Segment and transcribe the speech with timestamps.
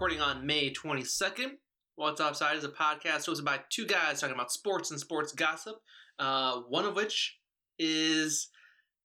[0.00, 1.58] recording on May 22nd.
[1.96, 5.76] What's Offside is a podcast hosted by two guys talking about sports and sports gossip.
[6.18, 7.36] Uh, one of which
[7.78, 8.48] is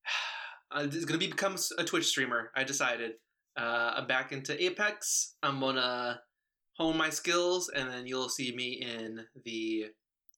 [0.71, 2.49] uh, is going to be become a Twitch streamer.
[2.55, 3.15] I decided.
[3.57, 5.35] Uh, I'm back into Apex.
[5.43, 6.21] I'm gonna
[6.77, 9.87] hone my skills, and then you'll see me in the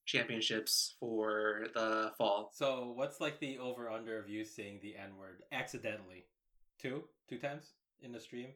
[0.08, 2.49] championships for the fall.
[2.55, 6.26] So, what's like the over under of you saying the N word accidentally?
[6.82, 8.48] Two, two times in the stream.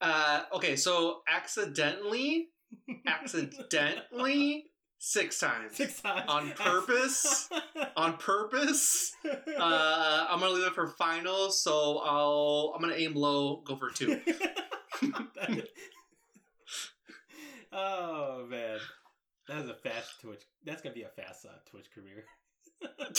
[0.00, 2.48] Uh, okay, so accidentally,
[3.06, 4.66] accidentally,
[4.98, 5.76] six times.
[5.76, 7.48] Six times On purpose?
[7.96, 13.62] On purpose, uh, I'm gonna leave it for finals, so I'll I'm gonna aim low,
[13.64, 14.20] go for two.
[17.72, 18.78] oh man,
[19.48, 20.42] that is a fast Twitch.
[20.64, 22.24] That's gonna be a fast uh, Twitch career.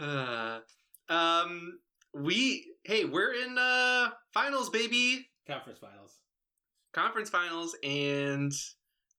[0.00, 0.60] Uh,
[1.08, 1.80] um,
[2.14, 6.12] we hey, we're in uh finals, baby, Conference finals.
[6.92, 8.52] conference finals, and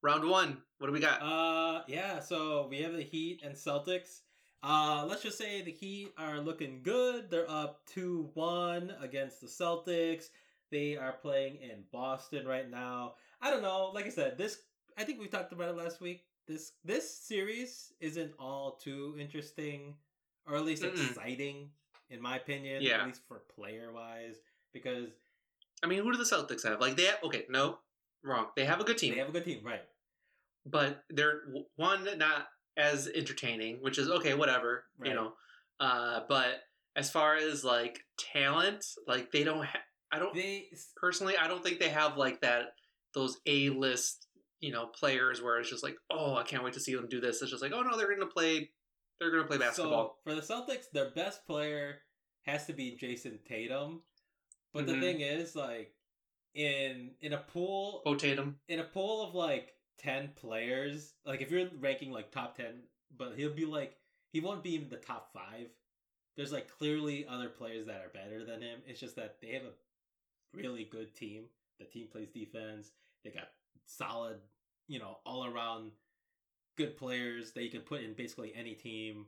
[0.01, 0.57] round one.
[0.79, 1.21] What do we got?
[1.21, 2.19] Uh, yeah.
[2.19, 4.21] So we have the Heat and Celtics.
[4.61, 7.29] Uh, let's just say the Heat are looking good.
[7.29, 10.25] They're up two one against the Celtics.
[10.71, 13.15] They are playing in Boston right now.
[13.41, 13.91] I don't know.
[13.93, 14.57] Like I said, this
[14.97, 16.23] I think we talked about it last week.
[16.47, 19.95] This this series isn't all too interesting,
[20.47, 20.93] or at least Mm-mm.
[21.09, 21.69] exciting,
[22.09, 22.81] in my opinion.
[22.81, 23.02] Yeah.
[23.02, 24.35] At least for player wise,
[24.73, 25.09] because
[25.83, 26.79] I mean, who do the Celtics have?
[26.81, 27.79] Like they have, okay, no,
[28.23, 28.47] wrong.
[28.55, 29.81] They have a good team, they have a good team, right?
[30.66, 31.41] but they're
[31.77, 35.09] one not as entertaining, which is okay, whatever, Right.
[35.09, 35.33] you know.
[35.79, 36.61] Uh, but
[36.95, 39.63] as far as like talent, like they don't.
[39.66, 39.79] Ha-
[40.11, 41.35] I don't They personally.
[41.38, 42.73] I don't think they have like that.
[43.16, 44.28] Those A list,
[44.59, 47.22] you know, players where it's just like, oh, I can't wait to see them do
[47.22, 47.41] this.
[47.41, 48.69] It's just like, oh no, they're going to play.
[49.19, 50.18] They're going to play basketball.
[50.25, 52.00] So for the Celtics, their best player
[52.44, 54.02] has to be Jayson Tatum.
[54.74, 55.00] But the Mhm.
[55.02, 55.96] thing is, like
[56.53, 58.59] in in a pool Bo Tatum.
[58.68, 63.35] in a pool of like ten players, like if you're ranking like top ten, but
[63.35, 63.97] he'll be like
[64.31, 65.69] he won't be in the top five.
[66.38, 68.81] There's like clearly other players that are better than him.
[68.88, 69.74] It's just that they have a
[70.53, 71.50] really good team.
[71.79, 72.91] The team plays defense.
[73.24, 73.50] They got
[73.85, 74.40] solid,
[74.88, 75.91] you know, all around
[76.79, 79.25] good players that you can put in basically any team.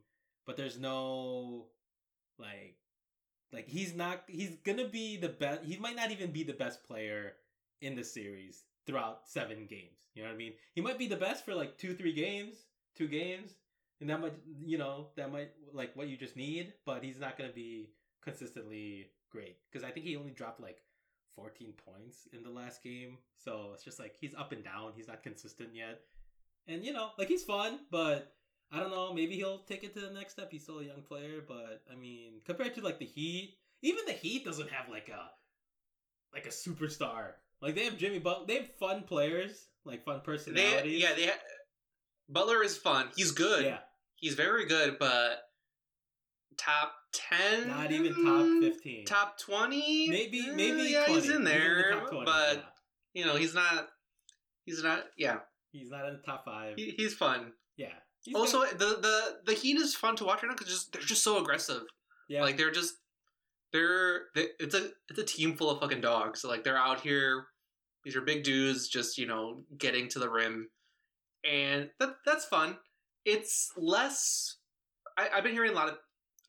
[0.48, 1.66] But there's no
[2.40, 2.78] like
[3.52, 6.84] like he's not he's gonna be the best he might not even be the best
[6.84, 7.34] player
[7.82, 10.00] in the series throughout seven games.
[10.16, 10.54] You know what I mean?
[10.74, 12.56] He might be the best for like two, three games,
[12.96, 13.52] two games,
[14.00, 14.34] and that might
[14.66, 17.90] you know, that might like what you just need, but he's not gonna be
[18.24, 19.58] consistently great.
[19.70, 20.78] Because I think he only dropped like
[21.36, 23.18] 14 points in the last game.
[23.36, 24.94] So it's just like he's up and down.
[24.96, 26.02] He's not consistent yet.
[26.68, 28.34] And you know, like he's fun, but
[28.72, 30.50] I don't know, maybe he'll take it to the next step.
[30.52, 34.14] He's still a young player, but I mean, compared to like the Heat, even the
[34.14, 35.30] Heat doesn't have like a
[36.34, 37.32] like a superstar.
[37.62, 41.02] Like they have Jimmy Butler, they have fun players, like fun They, personalities.
[41.02, 41.26] yeah, they.
[41.28, 41.40] Ha-
[42.30, 43.10] Butler is fun.
[43.16, 43.66] He's good.
[43.66, 43.80] yeah,
[44.16, 45.42] He's very good, but
[46.58, 49.06] top ten, not even top fifteen.
[49.06, 51.22] top twenty, maybe Eh, maybe yeah, 20.
[51.22, 53.22] he's in the there, top 20, but yeah.
[53.22, 53.90] you know he's not.
[54.66, 55.04] He's not.
[55.18, 55.40] Yeah,
[55.72, 56.76] he's not in the top five.
[56.78, 57.54] he, he's fun.
[57.78, 57.88] yeah.
[58.24, 60.94] He's also, gonna- the the the Heat is fun to watch right now because just
[60.94, 61.82] they're just so aggressive.
[62.30, 62.94] yeah, Like they're just
[63.74, 66.42] they're they, it's a it's a team full of fucking dogs.
[66.42, 67.46] So, like they're out here.
[68.04, 70.68] These are big dudes, just you know, getting to the rim,
[71.50, 72.78] and that that's fun.
[73.26, 74.58] It's less.
[75.18, 75.98] I, I've been hearing a lot of.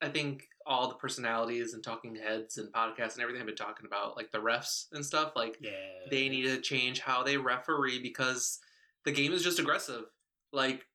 [0.03, 3.87] I think all the personalities and talking heads and podcasts and everything have been talking
[3.87, 5.33] about like the refs and stuff.
[5.37, 5.71] Like yeah,
[6.11, 8.59] they need to change how they referee because
[9.05, 10.05] the game is just aggressive.
[10.53, 10.87] Like,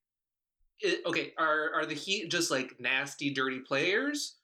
[0.80, 4.36] it, okay, are are the Heat just like nasty, dirty players,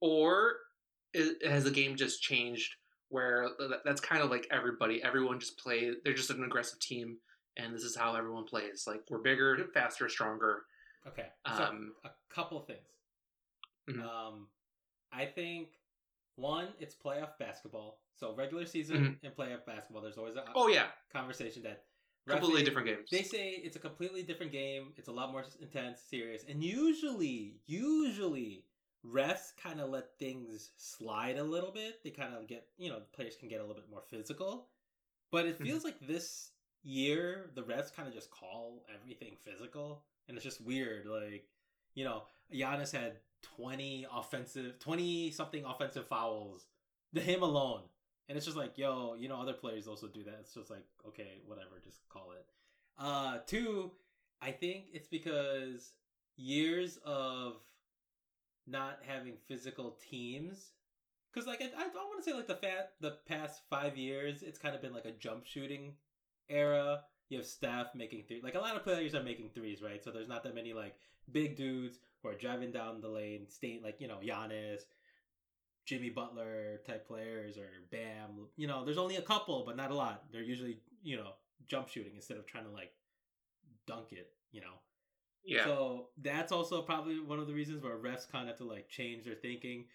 [0.00, 0.56] or
[1.14, 2.74] is, has the game just changed
[3.10, 3.48] where
[3.86, 5.92] that's kind of like everybody, everyone just play.
[6.04, 7.16] They're just an aggressive team,
[7.56, 8.84] and this is how everyone plays.
[8.86, 10.64] Like we're bigger, faster, stronger.
[11.06, 11.26] Okay.
[11.46, 12.78] So Um, a couple things.
[13.88, 14.02] Mhm.
[14.02, 14.48] Um,
[15.10, 15.68] I think
[16.36, 18.00] one, it's playoff basketball.
[18.14, 20.52] So regular season and playoff basketball, there's always a Mm-hmm.
[20.54, 21.84] oh yeah, conversation that
[22.28, 23.08] completely different games.
[23.10, 24.92] They say it's a completely different game.
[24.96, 28.64] It's a lot more intense, serious, and usually, usually
[29.06, 32.02] refs kind of let things slide a little bit.
[32.02, 34.68] They kind of get, you know, players can get a little bit more physical.
[35.30, 35.64] But it mm-hmm.
[35.64, 36.50] feels like this
[36.82, 41.06] year the refs kind of just call everything physical, and it's just weird.
[41.06, 41.46] Like,
[41.94, 42.22] you know,
[42.52, 46.66] Giannis had twenty offensive, twenty something offensive fouls
[47.14, 47.82] to him alone.
[48.28, 50.36] And it's just like, yo, you know, other players also do that.
[50.40, 52.46] It's just like, okay, whatever, just call it.
[52.98, 53.92] Uh, two,
[54.42, 55.92] I think it's because
[56.36, 57.54] years of
[58.66, 60.72] not having physical teams
[61.32, 64.58] because like I, I want to say like the fat the past five years, it's
[64.58, 65.94] kind of been like a jump shooting
[66.48, 67.00] era.
[67.28, 70.02] You have Steph making three, like a lot of players are making threes, right?
[70.02, 70.96] So there's not that many like
[71.30, 74.80] big dudes who are driving down the lane, staying like you know Giannis,
[75.88, 78.46] Jimmy Butler type players, or Bam.
[78.56, 80.24] You know, there's only a couple, but not a lot.
[80.30, 81.30] They're usually you know
[81.66, 82.92] jump shooting instead of trying to like
[83.86, 84.30] dunk it.
[84.52, 84.74] You know.
[85.44, 85.64] Yeah.
[85.64, 88.90] So that's also probably one of the reasons where refs kind of have to like
[88.90, 89.86] change their thinking.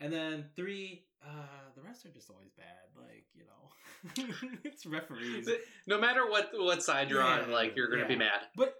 [0.00, 2.66] And then three, uh, the refs are just always bad.
[2.94, 5.48] Like you know, it's referees.
[5.86, 8.40] no matter what what side you're on, like you're gonna be mad.
[8.54, 8.74] But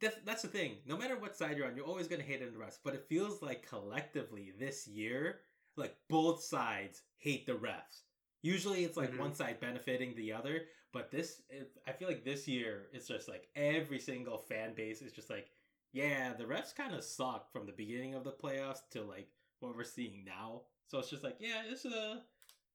[0.00, 0.76] that's that's the thing.
[0.86, 2.78] No matter what side you're on, you're always gonna hate on the refs.
[2.82, 5.40] But it feels like collectively this year,
[5.76, 8.02] like both sides hate the refs.
[8.42, 9.18] Usually it's like Mhm.
[9.18, 13.28] one side benefiting the other, but this it, I feel like this year it's just
[13.28, 15.50] like every single fan base is just like,
[15.92, 19.28] yeah, the refs kind of suck from the beginning of the playoffs to like
[19.60, 20.62] what we're seeing now.
[20.88, 22.20] So it's just like, yeah, it's uh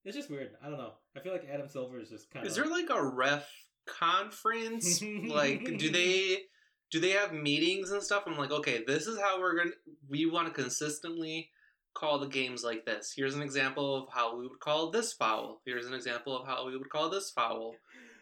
[0.04, 0.56] it's just weird.
[0.62, 0.94] I don't know.
[1.16, 3.50] I feel like Adam Silver is just kind of Is there like a ref
[3.88, 5.02] conference?
[5.02, 6.44] like, do they
[6.92, 8.24] do they have meetings and stuff?
[8.28, 9.72] I'm like, okay, this is how we're gonna.
[10.08, 11.50] We want to consistently
[11.96, 13.12] call the games like this.
[13.16, 15.62] Here's an example of how we would call this foul.
[15.66, 17.74] Here's an example of how we would call this foul.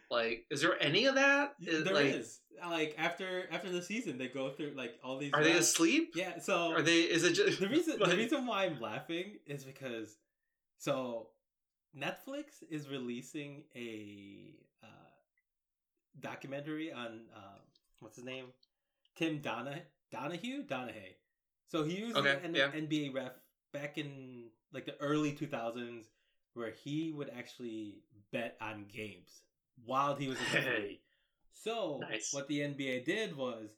[0.09, 1.55] Like, is there any of that?
[1.59, 2.39] Is- There like, is.
[2.63, 5.33] Like after after the season, they go through like all these.
[5.33, 6.11] Are they asleep?
[6.15, 6.37] Yeah.
[6.39, 6.99] So Are they?
[7.01, 10.15] Is it just the reason like- the reason why I'm laughing is because
[10.77, 11.29] so
[11.97, 14.51] Netflix is releasing a
[14.83, 14.87] uh,
[16.19, 17.59] documentary on um,
[17.99, 18.45] what's his name,
[19.15, 19.81] Tim Dona
[20.11, 21.13] Donahue Donahue.
[21.67, 22.67] So he was Okay, an yeah.
[22.71, 23.31] NBA ref
[23.73, 26.11] back in like the early 2000s,
[26.55, 29.43] where he would actually bet on games
[29.85, 31.01] while he was a referee.
[31.53, 32.29] so Nice.
[32.31, 33.71] what the NBA did was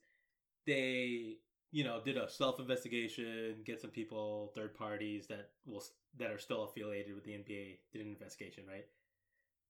[0.66, 1.38] they
[1.72, 5.84] you know did a self investigation, get some people, third parties that will
[6.18, 8.86] that are still affiliated with the NBA did an investigation, right?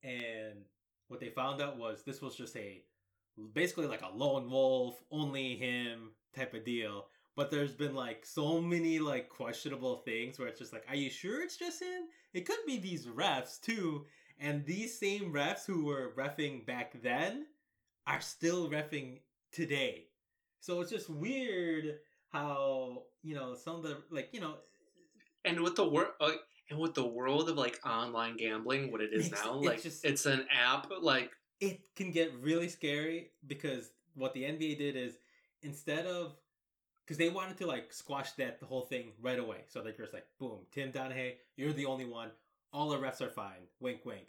[0.03, 0.65] And
[1.07, 2.83] what they found out was this was just a
[3.53, 7.07] basically like a lone wolf, only him type of deal.
[7.35, 11.09] But there's been like so many like questionable things where it's just like, are you
[11.09, 12.03] sure it's just him?
[12.33, 14.05] It could be these refs too.
[14.39, 17.47] And these same refs who were refing back then
[18.07, 19.19] are still refing
[19.51, 20.07] today.
[20.61, 21.99] So it's just weird
[22.29, 24.55] how, you know, some of the like, you know,
[25.43, 26.31] and with the world, uh,
[26.69, 30.05] and with the world of like online gambling, what it is now, it's like just-
[30.05, 30.89] it's an app.
[31.01, 35.17] Like, it can get really scary because what the NBA did is
[35.61, 36.35] instead of
[37.05, 40.13] because they wanted to like squash that the whole thing right away, so they're just
[40.13, 42.31] like, boom, Tim Donahue, you're the only one.
[42.73, 43.67] All the refs are fine.
[43.79, 44.27] Wink, wink.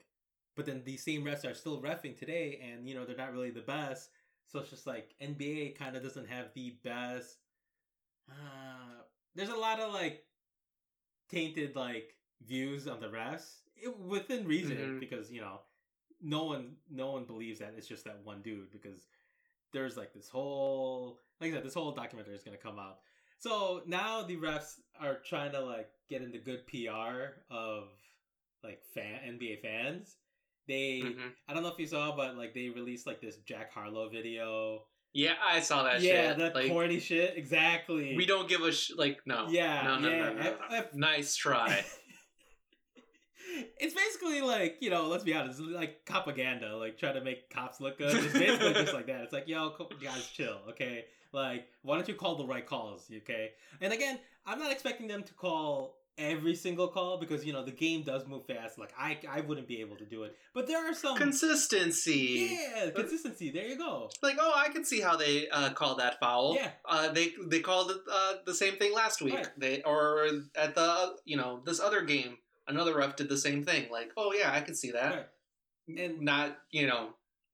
[0.54, 3.50] But then these same refs are still refing today, and you know they're not really
[3.50, 4.10] the best.
[4.46, 7.38] So it's just like NBA kind of doesn't have the best.
[8.30, 9.02] Uh,
[9.34, 10.24] there's a lot of like
[11.28, 12.14] tainted like
[12.46, 15.00] views on the refs it, within reason Mhm.
[15.00, 15.60] because you know
[16.20, 19.06] no one no one believes that it's just that one dude because
[19.72, 22.98] there's like this whole like I said this whole documentary is gonna come out.
[23.38, 27.84] So now the refs are trying to like get into good PR of
[28.64, 30.16] like fan NBA fans.
[30.68, 31.32] They mhm.
[31.48, 34.82] I don't know if you saw, but like they released like this Jack Harlow video.
[35.12, 36.38] yeah, I saw that yeah, shit.
[36.38, 37.34] that like, corny shit.
[37.36, 38.16] Exactly.
[38.16, 39.46] we don't give a sh- like no.
[39.48, 40.18] Yeah, no, no, yeah.
[40.18, 41.84] no, no, no, I- I- Nice try.
[43.78, 47.80] it's basically like you know, let's be honest, like propaganda, like trying to make cops
[47.80, 48.14] look good.
[48.14, 49.22] It's basically just like that.
[49.22, 51.04] It's like, yo, guys, chill, okay?
[51.32, 53.50] Like, why don't you call the right calls, okay?
[53.80, 57.70] And again, I'm not expecting them to call every single call because you know the
[57.70, 58.78] game does move fast.
[58.78, 62.58] Like, I I wouldn't be able to do it, but there are some Consistency.
[62.74, 63.50] yeah consistency.
[63.50, 64.10] There you go.
[64.22, 66.54] Like, oh, I can see how they uh, called that foul.
[66.54, 66.70] Yeah.
[66.84, 69.34] Uh, they they called it uh, the same thing last week.
[69.34, 69.48] Right.
[69.58, 73.90] They or at the you know this other game, another ref did the same thing.
[73.90, 75.14] Like, oh yeah, I can see that.
[75.14, 76.00] Right.
[76.00, 77.10] And Not you know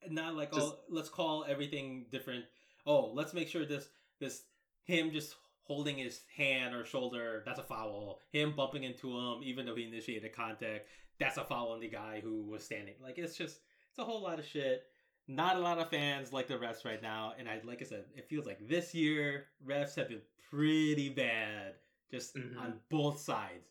[0.09, 2.45] not like Just- oh let's call everything different
[2.87, 3.89] oh let's make sure this
[4.21, 4.43] this
[4.85, 9.65] him just holding his hand or shoulder that's a foul him bumping into him even
[9.65, 10.87] though he initiated contact
[11.21, 14.21] that's a foul on the guy who was standing like it's just it's a whole
[14.23, 14.87] lot of shit
[15.29, 18.05] not a lot of fans like the refs right now and i like i said
[18.17, 21.75] it feels like this year refs have been pretty bad
[22.11, 22.59] just Mhm.
[22.61, 23.69] on both sides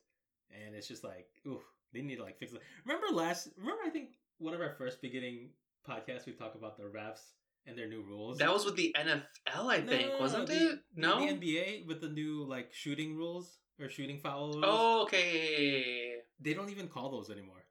[0.65, 1.59] and it's just like ooh
[1.93, 5.01] they need to like fix it remember last remember i think one of our first
[5.01, 5.49] beginning
[5.87, 7.21] podcasts we talked about the refs
[7.67, 9.23] and their new rules that was with the NFL.
[9.47, 10.79] I No, think no, no, wasn't the- it?
[10.95, 11.19] No.
[11.19, 16.15] the nba with the new like shooting rules or shooting foul rules oh, okay.
[16.39, 17.63] they don't even call those anymore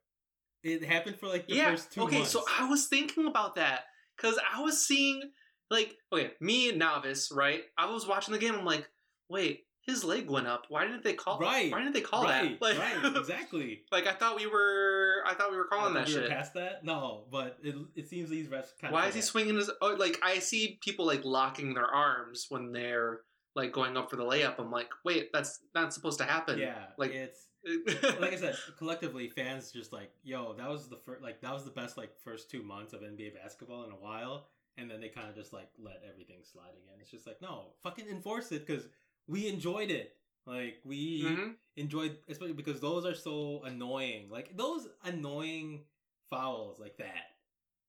[0.62, 1.70] it happened for like the yeah.
[1.70, 2.18] first two okay.
[2.18, 3.80] months So I was thinking about that
[4.16, 5.22] because I was seeing
[5.70, 7.62] like okay, me novice, right?
[7.78, 8.54] I was watching the game.
[8.54, 8.86] I'm like,
[9.28, 10.64] wait, his leg went up.
[10.68, 11.38] Why didn't they call?
[11.38, 11.70] Right.
[11.70, 12.62] Why didn't they call right, that?
[12.62, 13.82] Like, right, exactly.
[13.92, 15.22] like I thought we were.
[15.26, 16.30] I thought we were calling that we shit.
[16.30, 19.70] Past that, no, but it, it seems these refs kind Why is he swinging his?
[19.80, 23.20] Oh, like I see people like locking their arms when they're
[23.54, 24.58] like going up for the layup.
[24.58, 26.58] I'm like, wait, that's not supposed to happen.
[26.58, 27.46] Yeah, like- it's
[28.20, 31.64] like I said, collectively, fans just like, yo, that was the first, like that was
[31.64, 35.08] the best like first two months of NBA basketball in a while, and then they
[35.08, 36.98] kind of just like let everything slide again.
[37.00, 38.86] It's just like, no, fucking enforce it because
[39.30, 40.16] we enjoyed it.
[40.46, 41.56] Like we Mhm.
[41.76, 44.28] enjoyed, especially because those are so annoying.
[44.28, 45.84] Like those annoying
[46.28, 47.36] fouls like that.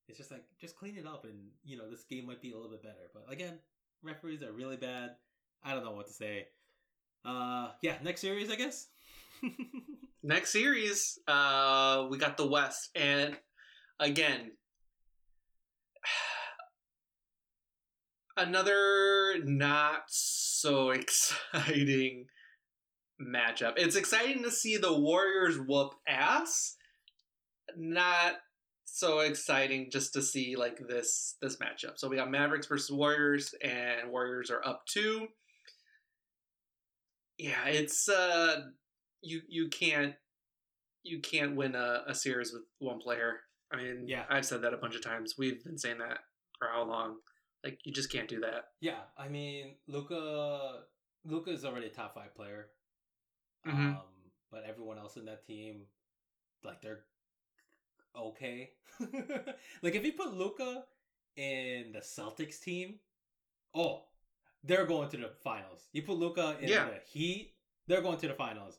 [0.08, 2.56] It's just like just clean it up, and you know this game might be a
[2.56, 3.10] little bit better.
[3.12, 3.58] But again,
[4.02, 5.16] referees are really bad.
[5.64, 6.48] I don't know what to say.
[7.24, 8.88] Uh, yeah, next series, I guess.
[10.24, 13.36] Next series, uh, we got the West, and
[13.98, 14.52] again,
[18.36, 22.26] another not so exciting
[23.20, 23.74] matchup.
[23.76, 26.76] It's exciting to see the Warriors whoop ass.
[27.76, 28.34] Not
[28.84, 31.92] so exciting just to see like this this matchup.
[31.96, 35.28] So we got Mavericks versus Warriors, and Warriors are up two.
[37.38, 38.62] Yeah, it's uh
[39.22, 40.14] you you can't
[41.02, 43.40] you can't win a, a series with one player.
[43.72, 44.24] I mean, Yeah.
[44.28, 45.34] I've said that a bunch of times.
[45.38, 46.18] We've been saying that
[46.58, 47.16] for how long?
[47.64, 48.64] Like you just can't do that.
[48.80, 50.84] yeah, I mean, Luka.
[51.24, 52.66] Luka is already a top five player.
[53.64, 53.96] Mhm.
[53.96, 54.02] Um,
[54.50, 55.86] but everyone else in that team,
[56.64, 57.04] like they're
[58.16, 58.72] okay.
[59.82, 60.84] like if you put Luka
[61.36, 62.96] in the Celtics team,
[63.74, 64.02] oh,
[64.64, 65.88] they're going to the finals.
[65.92, 66.86] You put Luka in Yeah.
[66.86, 67.54] the Heat,
[67.86, 68.78] they're going to the finals.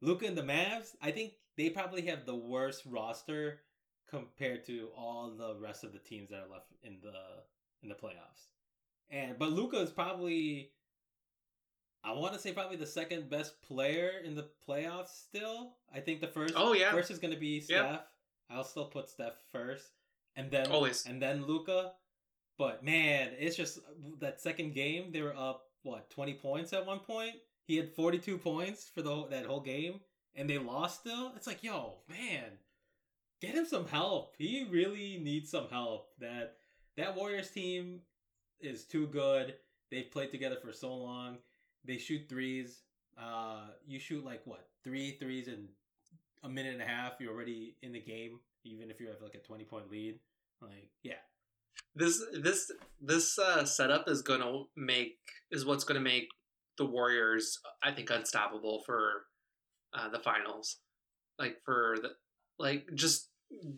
[0.00, 3.60] Luka in the Mavs, I think they probably have the worst roster
[4.08, 7.12] compared to all the rest of the teams that are left in the
[7.82, 8.48] in the playoffs.
[9.10, 10.70] And but Luka is probably
[12.04, 15.74] I want to say probably the second best player in the playoffs still.
[15.94, 16.90] I think the first Oh, yeah.
[16.90, 18.00] first is going to be Steph.
[18.50, 19.86] I'll still put Steph first
[20.36, 21.06] and then Always.
[21.06, 21.92] and then Luka.
[22.58, 23.78] But man, it's just
[24.20, 27.34] that second game they were up what 20 points at one point.
[27.66, 30.00] He had 42 points for the whole, that whole game
[30.34, 31.32] and they lost still.
[31.36, 32.44] It's like, yo, man,
[33.40, 34.34] get him some help.
[34.38, 36.08] He really needs some help.
[36.18, 36.56] That
[36.96, 38.00] that Warriors team
[38.60, 39.54] is too good.
[39.90, 41.38] They've played together for so long.
[41.84, 42.82] They shoot threes.
[43.20, 45.68] Uh, you shoot like what three threes in
[46.42, 47.14] a minute and a half.
[47.20, 50.18] You're already in the game, even if you have like a twenty point lead.
[50.60, 51.14] Like, yeah,
[51.94, 52.70] This this
[53.00, 55.18] this uh, setup is gonna make
[55.50, 56.28] is what's gonna make
[56.78, 59.26] the Warriors I think unstoppable for
[59.92, 60.78] uh, the finals.
[61.38, 62.10] Like for the
[62.58, 63.28] like just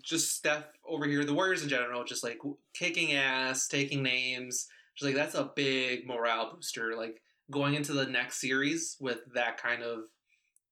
[0.02, 2.38] just Steph over here, the Warriors in general, just like
[2.74, 4.68] kicking ass, taking names.
[4.96, 6.96] Just like that's a big morale booster.
[6.96, 10.04] Like going into the next series with that kind of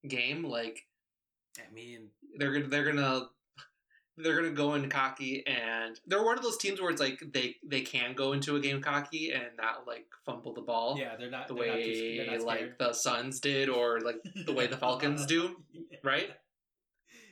[0.09, 0.87] game, like
[1.59, 3.28] I mean, they're gonna they're gonna
[4.18, 7.56] they're gonna go in cocky and they're one of those teams where it's like they
[7.64, 11.30] they can go into a game cocky and not like fumble the ball yeah, they're
[11.30, 14.16] not the they're not too, way not like the Suns did or like
[14.47, 15.56] the way the Falcons do,
[16.04, 16.30] right?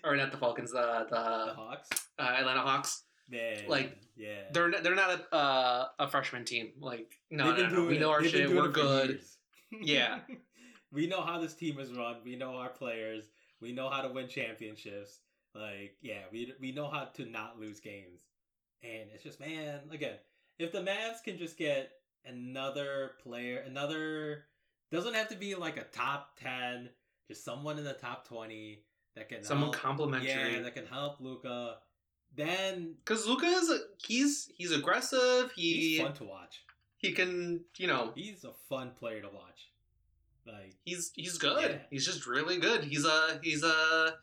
[0.04, 1.88] Or not the Falcons the The the Hawks,
[2.18, 6.70] uh, Atlanta Hawks man, like, yeah, they're not, they're not a uh, a freshman team
[6.80, 8.14] like no no, no, we know it.
[8.14, 9.20] our They've shit we're good.
[9.80, 10.18] Yeah.
[10.92, 12.16] we know how this team is run.
[12.24, 13.30] We know our players.
[13.60, 15.20] We know how to win championships.
[15.54, 18.22] Like, yeah, we we know how to not lose games.
[18.82, 20.16] And it's just, man, again,
[20.58, 21.92] if the Mavs can just get
[22.24, 24.46] another player, another
[24.90, 26.88] doesn't have to be like a top ten,
[27.28, 28.82] just someone in the top twenty
[29.16, 31.76] that can someone help, complimentary yeah, that can help Luka.
[32.36, 36.62] Then because Luka is a, he's he's aggressive he he's fun to watch.
[36.96, 39.70] he can you know He's a fun player to watch.
[40.46, 41.70] Like he's he's good.
[41.70, 41.78] Yeah.
[41.90, 42.84] He's just really good.
[42.84, 44.14] He's a he's a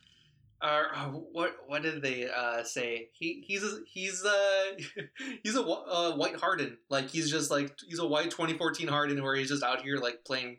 [0.59, 3.09] uh, uh, what what did they uh, say?
[3.13, 4.77] He he's a, he's a
[5.43, 6.77] he's a uh, white Harden.
[6.89, 10.23] Like he's just like he's a white 2014 Harden where he's just out here like
[10.25, 10.57] playing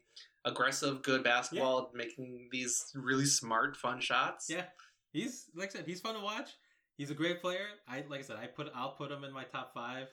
[0.48, 4.46] aggressive, good basketball, making these really smart, fun shots.
[4.48, 4.64] Yeah,
[5.12, 6.50] he's like I said, he's fun to watch.
[6.96, 7.66] He's a great player.
[7.86, 10.08] I like I said, I put I'll put him in my top five.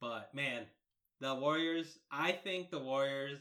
[0.00, 0.62] But man,
[1.20, 1.98] the Warriors.
[2.10, 3.38] I think the Warriors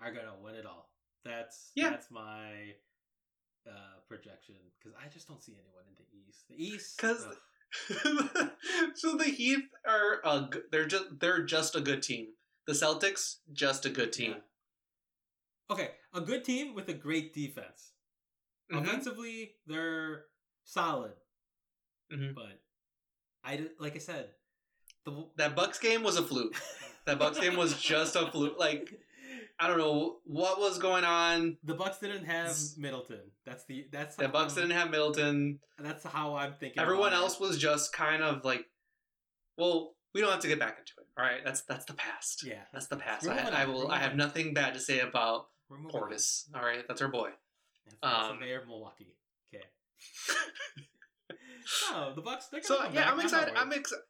[0.00, 0.90] are gonna win it all.
[1.24, 1.90] That's Yeah.
[1.90, 2.74] that's my
[3.68, 6.44] uh, projection because I just don't see anyone in the East.
[6.48, 7.36] The East, 'Cause- ugh.
[8.94, 12.28] so the Heat are a, they're just they're just a good team.
[12.66, 14.32] The Celtics just a good team.
[14.32, 14.38] Yeah.
[15.70, 17.92] Okay, a good team with a great defense.
[18.72, 18.82] Mhm.
[18.82, 20.26] Offensively, they're
[20.64, 21.14] solid.
[22.12, 22.34] Mhm.
[22.34, 22.60] But
[23.44, 24.34] I like I said,
[25.04, 26.54] the That Bucks game was a fluke.
[27.06, 28.58] That Bucks game was just a fluke.
[28.58, 28.92] Like
[29.60, 31.56] I don't know what was going on.
[31.62, 33.30] The Bucks didn't have Middleton.
[33.44, 35.60] That's the that's The Bucks I'm- didn't have Middleton.
[35.78, 36.80] That's how I'm thinking.
[36.82, 37.22] Everyone about it.
[37.22, 38.66] else was just kind of like,
[39.56, 41.06] well, we don't have to get back into it.
[41.16, 42.42] All right, that's that's the past.
[42.44, 43.26] Yeah, That's the past.
[43.28, 43.88] I, I will.
[43.88, 46.12] I have nothing bad to say about We're moving on.
[46.54, 47.30] All right, that's our boy.
[47.84, 49.16] That's the Um, mayor of Milwaukee.
[49.54, 49.64] Okay.
[51.90, 52.48] no, the Bucks.
[52.48, 53.10] They're So yeah.
[53.10, 53.54] I'm excited.
[53.56, 54.02] I'm excited.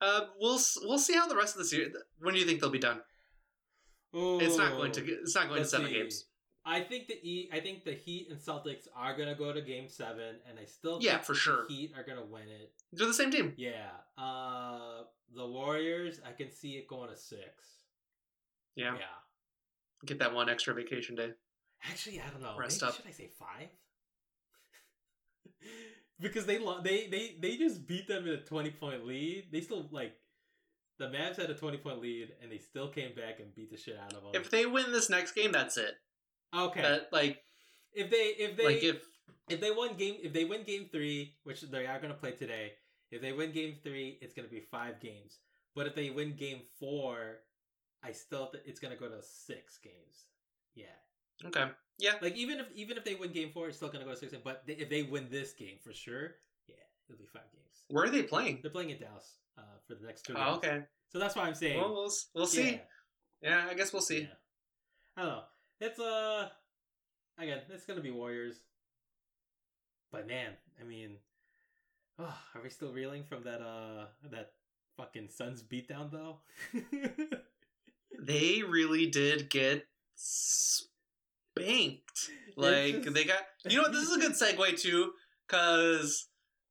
[0.00, 1.94] Uh, we'll we'll see how the rest of the series.
[2.18, 3.00] When do you think they'll be done?
[4.12, 5.04] It's not going to.
[5.04, 5.94] It's not going to seven see.
[5.94, 6.26] games.
[6.64, 7.48] I think the E.
[7.52, 10.98] I think the Heat and Celtics are gonna go to Game Seven, and I still
[11.00, 11.66] Yeah, think for the sure.
[11.68, 12.72] Heat are gonna win it.
[12.92, 13.54] They're the same team.
[13.56, 13.88] Yeah.
[14.18, 16.20] Uh, the Warriors.
[16.26, 17.84] I can see it going to six.
[18.76, 18.94] Yeah.
[18.96, 19.04] Yeah.
[20.06, 21.32] Get that one extra vacation day.
[21.90, 22.56] Actually, I don't know.
[22.58, 22.96] Rest Maybe up.
[22.96, 23.68] Should I say five?
[26.20, 29.48] because they lo- they they they just beat them in a twenty point lead.
[29.52, 30.14] They still like
[30.98, 33.76] the Mavs had a twenty point lead, and they still came back and beat the
[33.76, 34.30] shit out of them.
[34.34, 35.94] If they win this next game, that's it.
[36.56, 37.42] okay, That like
[37.92, 39.02] if they if they like if
[39.48, 42.32] if they won game if they win game three, which they are going to play
[42.32, 42.72] today,
[43.10, 45.38] if they win game three, it's going to be five games.
[45.74, 47.38] But if they win game four,
[48.02, 50.26] I still th- it's going to go to six games.
[50.74, 50.84] Yeah,
[51.46, 51.66] okay.
[51.98, 52.12] Yeah.
[52.22, 54.16] Like even if even if they win game four, it's still going to go to
[54.16, 54.32] six.
[54.32, 54.42] games.
[54.44, 56.36] But they, if they win this game for sure,
[56.68, 56.74] yeah,
[57.08, 57.84] it'll be five games.
[57.88, 58.60] Where are they playing?
[58.62, 60.34] They're playing in Dallas uh, for the next two.
[60.36, 60.56] Oh, games.
[60.64, 60.82] okay.
[61.12, 61.78] So that's why I'm saying.
[61.78, 62.70] Well, we'll we'll see.
[62.70, 62.78] Yeah,
[63.42, 64.20] Yeah, I guess we'll see.
[64.20, 64.26] yeah.
[65.16, 65.42] I don't know.
[65.80, 66.48] It's uh
[67.38, 68.56] again, it's gonna be Warriors.
[70.12, 71.16] But man, I mean,
[72.18, 74.52] oh, are we still reeling from that uh that
[74.96, 76.38] fucking Suns beatdown though?
[78.18, 79.86] They really did get
[80.16, 82.30] spanked.
[82.56, 83.38] Like just- they got.
[83.64, 83.92] You know what?
[83.92, 85.12] This is a good segue too,
[85.46, 86.26] because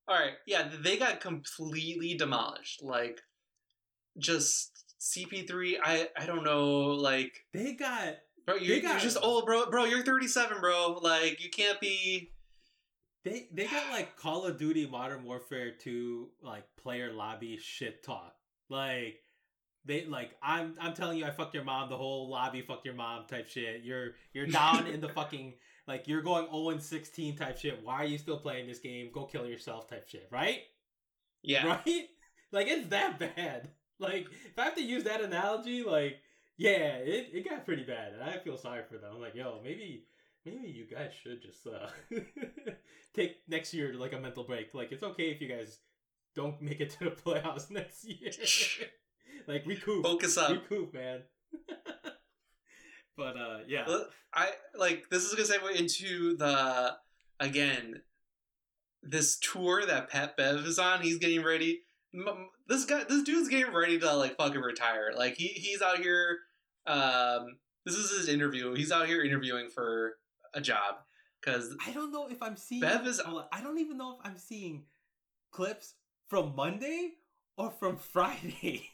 [0.08, 2.84] all right, yeah, they got completely demolished.
[2.84, 3.22] Like
[4.18, 5.76] just CP3.
[5.84, 6.88] I I don't know.
[6.88, 9.70] Like they got bro, They you're, you're got- just old, bro.
[9.70, 11.00] Bro, you're 37, bro.
[11.02, 12.32] Like you can't be.
[13.24, 18.34] they they got like Call of Duty Modern Warfare 2 like player lobby shit talk.
[18.70, 19.20] Like
[19.90, 22.94] they like I'm I'm telling you I fucked your mom, the whole lobby fucked your
[22.94, 23.82] mom type shit.
[23.84, 25.56] You're you're down in the fucking
[25.88, 27.84] like you're going 0 and 16 type shit.
[27.84, 29.10] Why are you still playing this game?
[29.12, 30.60] Go kill yourself type shit, right?
[31.42, 31.80] Yeah.
[31.86, 32.06] Right?
[32.52, 33.70] Like it's that bad.
[34.02, 36.20] Like if I have to use that analogy, like
[36.56, 39.12] yeah, it, it got pretty bad, and I feel sorry for them.
[39.16, 40.06] I'm like, yo, maybe
[40.46, 41.90] maybe you guys should just uh
[43.14, 44.74] take next year like a mental break.
[44.74, 45.80] Like it's okay if you guys
[46.34, 48.32] don't make it to the playoffs next year.
[49.48, 50.52] like recoup, Focus up.
[50.52, 51.22] recoup, man.
[53.18, 53.86] but uh, yeah,
[54.34, 56.96] I like this is gonna segue into the
[57.40, 58.02] again
[59.02, 61.02] this tour that Pat Bev is on.
[61.02, 61.82] He's getting ready.
[62.68, 65.12] This guy, this dude's getting ready to like fucking retire.
[65.16, 66.40] Like he he's out here.
[66.88, 68.74] Um, this is his interview.
[68.74, 70.18] He's out here interviewing for
[70.54, 70.96] a job
[71.42, 72.82] because I don't know if I'm seeing.
[72.82, 74.84] Bev is- I don't even know if I'm seeing
[75.52, 75.94] clips
[76.30, 77.12] from Monday
[77.58, 78.90] or from Friday.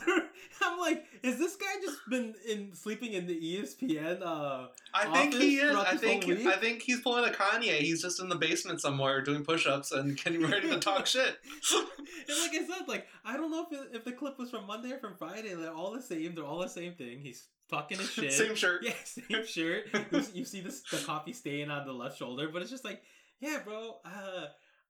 [0.62, 4.22] I'm like, is this guy just been in sleeping in the ESPN?
[4.22, 5.74] Uh, I think he is.
[5.74, 6.28] I think?
[6.28, 7.78] I think he's pulling a Kanye.
[7.80, 11.36] He's just in the basement somewhere doing push-ups and getting ready to talk shit.
[11.74, 14.66] and like I said, like I don't know if it, if the clip was from
[14.66, 15.54] Monday or from Friday.
[15.54, 16.34] They're all the same.
[16.34, 17.20] They're all the same thing.
[17.20, 18.32] He's talking his shit.
[18.32, 18.82] Same shirt.
[18.84, 19.86] Yeah, same shirt.
[20.12, 23.02] you, you see the the coffee stain on the left shoulder, but it's just like,
[23.40, 23.96] yeah, bro.
[24.04, 24.46] Uh,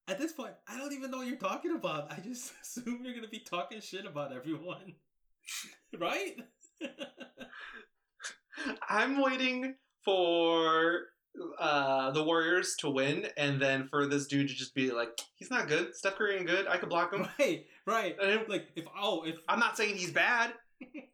[0.06, 2.12] at this point, I don't even know what you're talking about.
[2.12, 4.94] I just assume you're gonna be talking shit about everyone,
[5.98, 6.36] right?
[8.88, 11.00] I'm waiting for
[11.58, 15.50] uh, the Warriors to win, and then for this dude to just be like, he's
[15.50, 15.94] not good.
[15.94, 16.66] Steph Curry ain't good.
[16.68, 17.26] I could block him.
[17.38, 18.16] right, right.
[18.22, 20.52] And Like if oh if I'm not saying he's bad.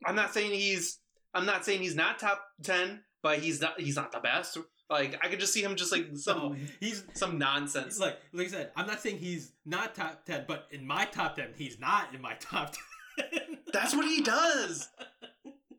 [0.05, 0.99] I'm not saying he's.
[1.33, 3.81] I'm not saying he's not top ten, but he's not.
[3.81, 4.59] He's not the best.
[4.91, 6.57] Like I could just see him just like some oh.
[6.81, 8.01] he's some nonsense.
[8.01, 11.37] Like like I said, I'm not saying he's not top ten, but in my top
[11.37, 12.75] ten, he's not in my top
[13.17, 13.59] ten.
[13.73, 14.89] That's what he does.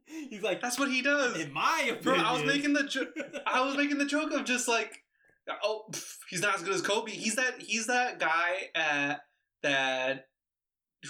[0.30, 1.38] he's like, That's what he does.
[1.38, 2.26] in my Bro, opinion.
[2.26, 3.12] I was making the jo-
[3.46, 5.04] I was making the joke of just like,
[5.64, 7.12] oh, pff, he's not as good as Kobe.
[7.12, 9.22] He's that he's that guy at
[9.62, 10.28] that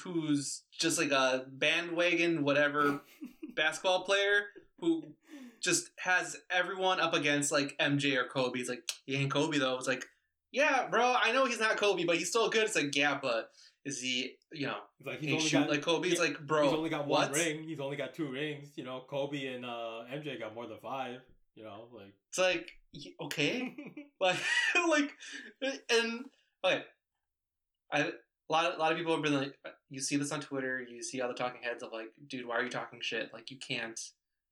[0.03, 3.01] who's just like a bandwagon whatever
[3.55, 4.45] basketball player
[4.79, 5.03] who
[5.61, 8.59] just has everyone up against like MJ or Kobe.
[8.59, 9.77] It's like he ain't Kobe though.
[9.77, 10.05] It's like,
[10.51, 12.63] yeah, bro, I know he's not Kobe, but he's still good.
[12.63, 13.51] It's like, yeah, but
[13.85, 14.35] is he?
[14.51, 16.09] You know, He's like, he's only shoot got like Kobe.
[16.09, 17.63] It's yeah, like, bro, he's only got one ring.
[17.63, 18.69] He's only got two rings.
[18.75, 21.19] You know, Kobe and uh, MJ got more than five.
[21.55, 22.71] You know, like It's like,
[23.21, 23.75] okay.
[24.21, 24.37] like
[24.87, 25.11] like
[25.89, 26.25] and
[26.63, 26.83] okay
[27.91, 28.11] I, a
[28.49, 29.57] lot of, a lot of people have been like
[29.89, 32.57] you see this on twitter you see all the talking heads of like dude why
[32.57, 33.99] are you talking shit like you can't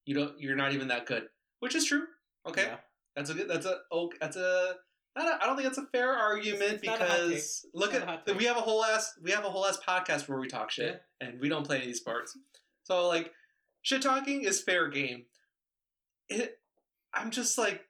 [0.10, 1.24] you don't you're not even that good,
[1.60, 2.04] which is true.
[2.48, 2.78] Okay, Yeah.
[3.16, 3.48] that's a good.
[3.48, 4.74] That's a oh that's a.
[5.16, 7.28] I don't, I don't think that's a fair argument it's not a hot take.
[7.30, 9.66] because look not a hot at we have a whole ass we have a whole
[9.66, 12.36] ass podcast where we talk shit and we don't play any of these sports.
[12.84, 13.32] So like
[13.84, 15.26] shit talking is fair game.
[16.30, 16.60] It
[17.14, 17.82] I'm just like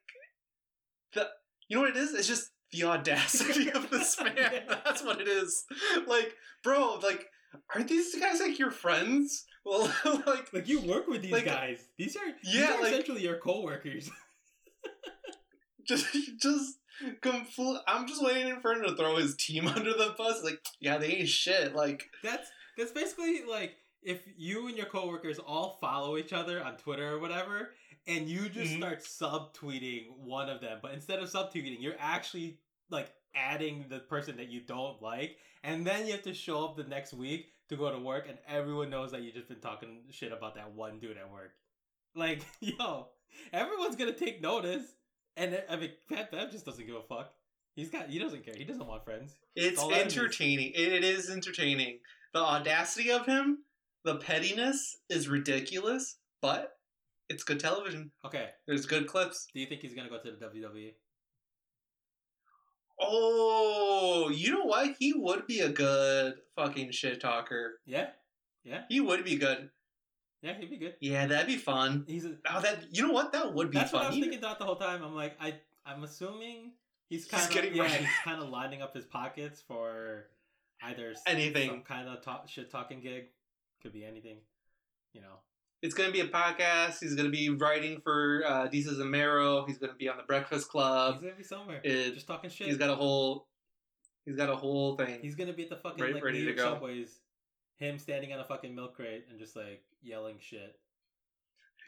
[1.14, 1.28] the
[1.68, 2.12] you know what it is?
[2.14, 4.62] It's just the audacity of this man.
[4.84, 5.64] That's what it is.
[6.06, 7.26] Like, bro, like
[7.74, 9.44] are these guys like your friends?
[9.64, 9.92] Well,
[10.26, 11.80] like Like you work with these Like, guys.
[11.98, 14.10] These are these yeah, are like- essentially your coworkers.
[15.86, 16.06] just
[16.40, 16.76] just
[17.20, 17.78] complete.
[17.86, 20.42] I'm just waiting for him to throw his team under the bus.
[20.44, 21.74] Like, yeah, they ain't shit.
[21.74, 26.76] Like, that's that's basically like if you and your coworkers all follow each other on
[26.76, 27.70] Twitter or whatever,
[28.06, 28.78] and you just Mhm.
[28.78, 32.58] start subtweeting one of them, but instead of subtweeting, you're actually
[32.90, 36.76] like adding the person that you don't like, and then you have to show up
[36.76, 40.00] the next week to go to work, and everyone knows that you just been talking
[40.10, 41.52] shit about that one dude at work.
[42.14, 43.08] Like, yo,
[43.52, 44.84] everyone's gonna take notice,
[45.36, 47.32] and I mean, Pat Bev just doesn't give a fuck.
[47.76, 48.54] He's got, he doesn't care.
[48.56, 49.36] He doesn't want friends.
[49.54, 50.72] it's entertaining.
[50.74, 52.00] It, is entertaining.
[52.34, 53.58] The audacity of him,
[54.04, 56.72] the pettiness is ridiculous, but
[57.28, 58.10] it's good television.
[58.24, 59.46] Okay, There's good clips.
[59.54, 60.46] do you think he's gonna go to the?
[60.46, 60.94] WWE?
[63.00, 64.94] Oh, you know what?
[64.98, 67.80] He would be a good fucking shit talker.
[67.86, 68.08] Yeah,
[68.64, 69.70] yeah, He would be good.
[70.42, 70.54] yeah.
[70.58, 70.94] He'd be good.
[71.00, 72.04] Yeah, that'd be fun.
[72.06, 73.32] He's a, Oh, that you know what?
[73.32, 74.00] That would be that's fun.
[74.00, 75.02] what I was thinking throughout the whole time.
[75.02, 75.54] I'm like, I,
[75.86, 76.72] I'm assuming
[77.08, 77.94] he's He's kind of getting yeah, ready.
[78.04, 80.26] he's kind of lining up his pockets for
[80.82, 81.68] either Anything.
[81.68, 83.24] some kind of talk, shit talking gig.
[83.82, 84.36] Could be anything,
[85.14, 85.36] you know.
[85.82, 86.98] It's gonna be a podcast.
[87.00, 89.64] He's gonna be writing for uh, Desus and Mero.
[89.66, 91.14] He's gonna be on the Breakfast Club.
[91.14, 92.66] he's gonna be somewhere, it- just talking shit.
[92.66, 93.46] He's got a whole.
[94.26, 95.18] He's got a whole thing.
[95.22, 96.74] He's gonna be at the fucking Right- like ready New to York go.
[96.74, 97.20] subways.
[97.78, 100.78] Him standing on a fucking milk crate and just like yelling shit.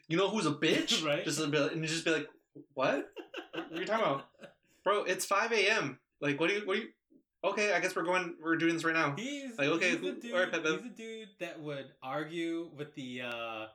[0.09, 1.05] you know who's a bitch?
[1.07, 1.25] Right.
[1.25, 2.29] Just a bit, and just be like,
[2.75, 3.11] "What?
[3.53, 4.25] What are you talking about,
[4.85, 5.05] bro?
[5.05, 5.99] It's five a.m.
[6.21, 6.67] Like, what do you?
[6.67, 6.89] What do you?
[7.45, 8.37] Okay, I guess we're going.
[8.43, 9.15] We're doing this right now.
[9.17, 10.51] He's Like, okay, he's a dude.
[10.51, 10.63] Pep.
[10.65, 13.67] he's a dude that would argue with the uh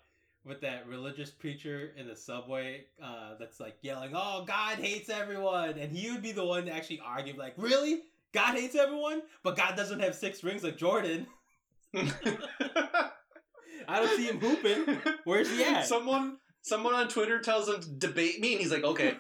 [0.48, 5.78] with that religious preacher in the subway uh that's like yelling, "Oh, God hates everyone,"
[5.78, 8.02] and he would be the one to actually argue, like, "Really?
[8.34, 11.28] God hates everyone, but God doesn't have six rings like Jordan."
[11.94, 13.12] I
[13.88, 15.00] don't see him hooping.
[15.24, 15.88] Where's he at?
[15.88, 19.16] Someone, someone on Twitter tells him to debate me, and he's like, "Okay,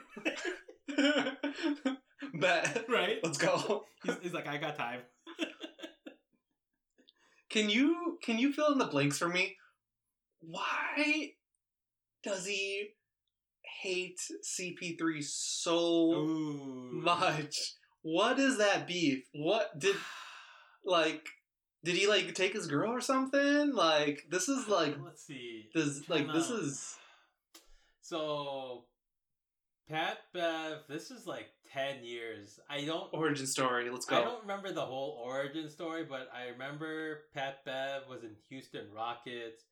[2.33, 3.17] bet, right?
[3.23, 5.01] let's go." He's, he's like, "I got time."
[7.49, 9.55] Can you can you fill in the blanks for me?
[10.41, 11.31] Why
[12.23, 12.89] does he
[13.81, 16.89] hate CP3 so Ooh.
[16.93, 17.73] much?
[18.01, 19.25] What is that beef?
[19.33, 19.95] What did
[20.85, 21.25] like
[21.83, 23.73] did he like take his girl or something?
[23.73, 25.69] Like this is uh, like let's see.
[25.73, 26.95] this like this is
[28.01, 28.85] So,
[29.89, 32.59] Pat Bev, this is like 10 years.
[32.69, 33.13] I don't.
[33.13, 33.89] origin story.
[33.89, 34.17] Let's go.
[34.17, 38.87] I don't remember the whole origin story, but I remember Pat Bev was in Houston
[38.95, 39.63] Rockets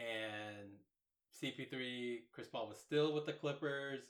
[0.00, 0.68] and
[1.42, 4.00] CP3, Chris Paul was still with the Clippers.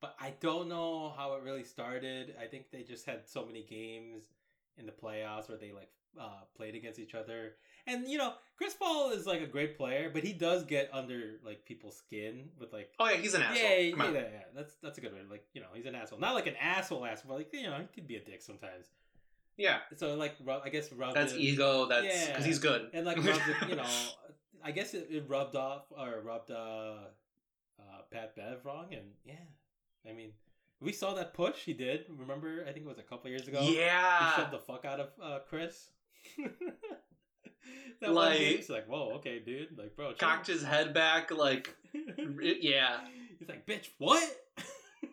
[0.00, 2.34] But I don't know how it really started.
[2.40, 4.22] I think they just had so many games
[4.76, 7.54] in the playoffs where they like uh, played against each other.
[7.86, 11.40] And you know, Chris Paul is like a great player, but he does get under
[11.44, 13.56] like people's skin with like Oh yeah, he's an asshole.
[13.56, 14.44] yeah, yeah, yeah, yeah.
[14.54, 15.20] That's that's a good way.
[15.28, 16.20] Like you know, he's an asshole.
[16.20, 18.86] Not like an asshole asshole, but like you know, he could be a dick sometimes.
[19.58, 21.86] Yeah, So like, rub, I guess rubbed that's it, ego.
[21.86, 22.26] That's Yeah.
[22.28, 22.90] because he's good.
[22.94, 23.84] and like it, you know.
[24.64, 26.94] I guess it, it rubbed off or rubbed uh,
[27.78, 29.34] uh, Pat Bev wrong, and yeah,
[30.08, 30.30] I mean,
[30.80, 32.06] we saw that push he did.
[32.08, 33.60] Remember, I think it was a couple years ago.
[33.62, 35.90] Yeah, he shoved the fuck out of uh, Chris.
[38.00, 40.28] that Like- he's like, "Whoa, okay, dude." Like, bro, chill.
[40.28, 41.74] cocked his head back like
[42.60, 42.98] yeah.
[43.38, 44.22] He's like, bitch, what?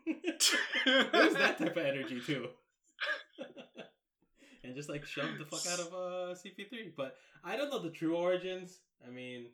[0.05, 2.47] There's that type of energy too.
[4.65, 6.93] And just like shoved the fuck out of uh, CP3.
[6.95, 8.79] But I don't know the true origins.
[9.07, 9.47] I mean,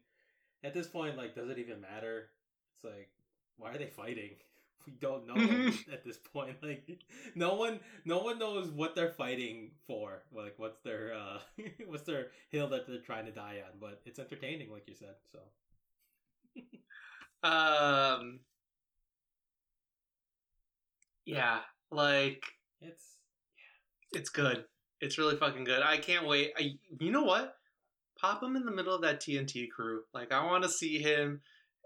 [0.63, 2.29] at this point, like, does it even matter?
[2.75, 3.09] It's like,
[3.57, 4.31] why are they fighting?
[4.87, 5.35] We don't know
[5.93, 6.57] at this point.
[6.63, 6.87] Like,
[7.35, 10.23] no one, no one knows what they're fighting for.
[10.33, 11.39] Like, what's their, uh,
[11.87, 13.77] what's their hill that they're trying to die on?
[13.79, 15.15] But it's entertaining, like you said.
[15.31, 15.39] So
[17.43, 18.39] Um.
[21.25, 21.59] Yeah,
[21.91, 22.43] like
[22.81, 23.17] it's
[24.13, 24.19] yeah.
[24.19, 24.65] it's good.
[25.01, 25.81] It's really fucking good.
[25.81, 26.53] I can't wait.
[26.57, 27.55] I, you know what?
[28.19, 30.03] Pop him in the middle of that TNT crew.
[30.13, 31.41] Like I want to see him.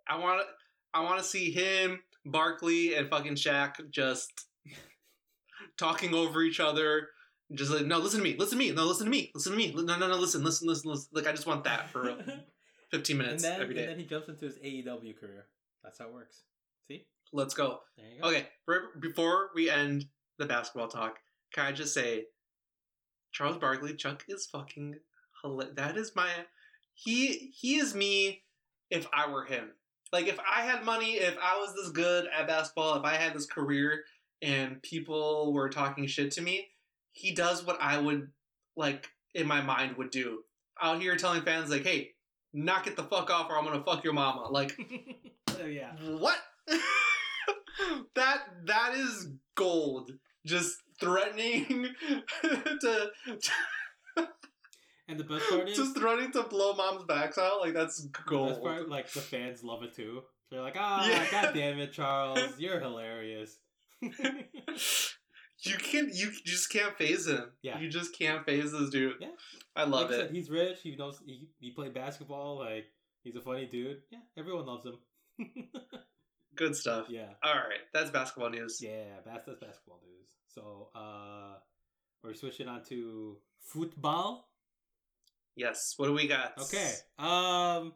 [0.08, 0.46] I want to.
[0.94, 4.32] I want to see him, Barkley, and fucking Shaq just
[5.78, 7.10] talking over each other.
[7.54, 9.58] Just like no, listen to me, listen to me, no, listen to me, listen to
[9.58, 11.10] me, no, no, no, listen, listen, listen, listen.
[11.14, 12.16] Like I just want that for
[12.92, 15.46] fifteen and minutes then every and then he jumps into his AEW career.
[15.84, 16.42] That's how it works.
[16.88, 17.06] See?
[17.32, 17.82] Let's go.
[17.98, 18.30] There you go.
[18.30, 18.48] Okay,
[19.00, 20.06] before we end
[20.40, 21.20] the basketball talk,
[21.54, 22.26] can I just say,
[23.36, 24.96] Charles Barkley, Chuck is fucking
[25.44, 25.76] hilarious.
[25.76, 26.30] That is my
[26.94, 28.44] he he is me
[28.90, 29.72] if I were him.
[30.14, 33.34] Like if I had money, if I was this good at basketball, if I had
[33.34, 34.06] this career,
[34.42, 36.70] and people were talking shit to me,
[37.12, 38.30] he does what I would
[38.78, 40.44] like in my mind would do.
[40.82, 42.12] Out here telling fans like, "Hey,
[42.54, 44.80] knock it the fuck off, or I'm gonna fuck your mama." Like
[45.62, 45.92] oh yeah.
[46.00, 46.38] what?
[48.16, 50.12] that that is gold.
[50.46, 51.66] Just threatening
[52.82, 53.12] to,
[55.08, 57.62] And the best part is just threatening to blow mom's backs out.
[57.62, 58.62] Like that's the best gold.
[58.64, 60.22] part, like the fans love it too.
[60.52, 61.26] They're like, ah, Yeah.
[61.32, 63.58] god damn it, Charles, you're hilarious.
[64.02, 66.14] you can't.
[66.14, 67.52] you just can't faze him.
[67.62, 67.80] Yeah.
[67.80, 69.16] You just can't faze this dude.
[69.20, 69.28] Yeah.
[69.76, 70.22] I love like it.
[70.28, 70.80] said, he's rich.
[70.84, 72.58] He knows he, he played basketball.
[72.60, 72.86] Like
[73.24, 73.98] he's a funny dude.
[74.12, 74.98] Yeah, everyone loves him.
[76.56, 77.08] Good stuff.
[77.10, 78.80] yeah, All right, that's basketball news.
[78.82, 79.20] yeah.
[79.26, 80.35] That's that's basketball news.
[80.56, 81.58] So uh,
[82.24, 84.50] we're switching on to football.
[85.56, 85.94] Yes.
[85.98, 86.54] What do we got?
[86.60, 86.94] Okay.
[87.20, 87.94] Um.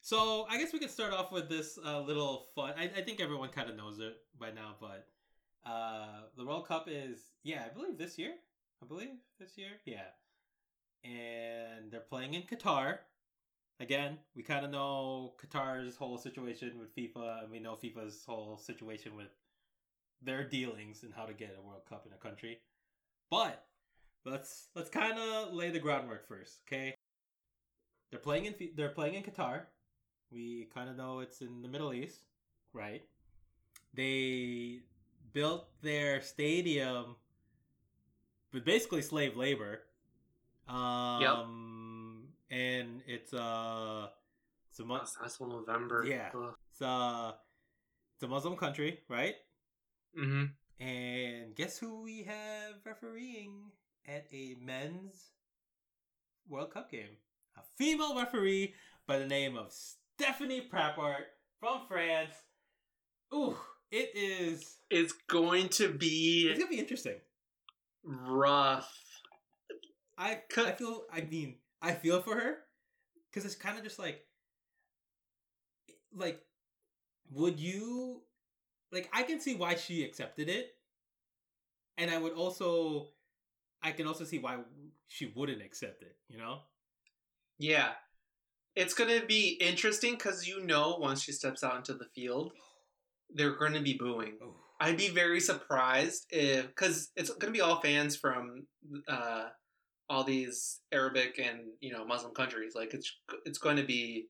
[0.00, 2.72] So I guess we could start off with this uh, little fun.
[2.78, 5.06] I, I think everyone kind of knows it by now, but
[5.66, 8.32] uh, the World Cup is yeah, I believe this year.
[8.82, 9.70] I believe this year.
[9.84, 10.08] Yeah,
[11.04, 12.98] and they're playing in Qatar.
[13.80, 18.56] Again, we kind of know Qatar's whole situation with FIFA, and we know FIFA's whole
[18.56, 19.28] situation with
[20.22, 22.58] their dealings and how to get a World Cup in a country.
[23.30, 23.64] But
[24.24, 26.94] let's let's kind of lay the groundwork first, okay?
[28.10, 29.62] They're playing in they're playing in Qatar.
[30.30, 32.20] We kind of know it's in the Middle East,
[32.72, 33.02] right?
[33.94, 34.80] They
[35.32, 37.16] built their stadium
[38.52, 39.80] with basically slave labor.
[40.68, 44.08] Um, and it's uh,
[44.70, 46.04] it's a mu- That's, November.
[46.06, 46.28] Yeah.
[46.70, 47.32] it's uh,
[48.14, 49.34] it's a Muslim country, right?
[50.18, 50.84] Mm-hmm.
[50.84, 53.70] And guess who we have refereeing
[54.06, 55.32] at a men's
[56.48, 57.16] World Cup game?
[57.56, 58.74] A female referee
[59.06, 61.24] by the name of Stephanie Frappart
[61.60, 62.34] from France.
[63.34, 63.56] Ooh,
[63.90, 64.76] it is.
[64.90, 67.16] It's going to be It's gonna be interesting.
[68.04, 68.92] rough.
[70.16, 70.40] I.
[70.56, 71.02] I feel.
[71.12, 72.58] I mean, I feel for her
[73.30, 74.20] because it's kind of just like,
[76.14, 76.40] like,
[77.30, 78.22] would you,
[78.92, 80.74] like, I can see why she accepted it,
[81.96, 83.08] and I would also,
[83.82, 84.58] I can also see why
[85.08, 86.16] she wouldn't accept it.
[86.28, 86.58] You know?
[87.58, 87.90] Yeah.
[88.76, 92.52] It's going to be interesting because you know once she steps out into the field,
[93.34, 94.34] they're going to be booing.
[94.42, 98.66] Oh, I'd be very surprised if, because it's going to be all fans from
[99.08, 99.46] uh,
[100.08, 102.74] all these Arabic and you know Muslim countries.
[102.74, 103.12] Like it's
[103.44, 104.28] it's going to be,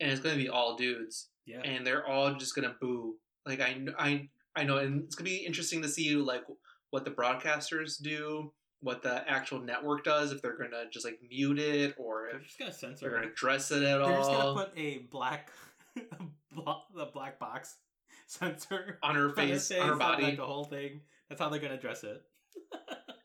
[0.00, 1.60] and it's going to be all dudes, yeah.
[1.60, 3.14] and they're all just going to boo.
[3.46, 6.42] Like I I I know, and it's going to be interesting to see like
[6.90, 11.18] what the broadcasters do, what the actual network does, if they're going to just like
[11.30, 13.08] mute it or They're if just gonna censor.
[13.08, 15.50] they're gonna address it at They're just gonna put a black,
[15.94, 17.76] the black box
[18.26, 20.22] censor on her face, on her and, body.
[20.24, 21.00] like the whole thing.
[21.28, 22.22] That's how they're gonna address it.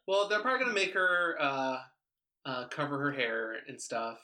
[0.08, 1.78] Well, they're probably gonna make her uh,
[2.46, 4.18] uh, cover her hair and stuff.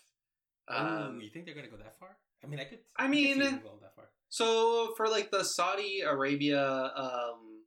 [0.67, 2.17] Um, Ooh, you think they're gonna go that far?
[2.43, 2.79] I mean, I could.
[2.97, 4.05] I see mean- going that far.
[4.29, 7.63] So for like the Saudi Arabia um,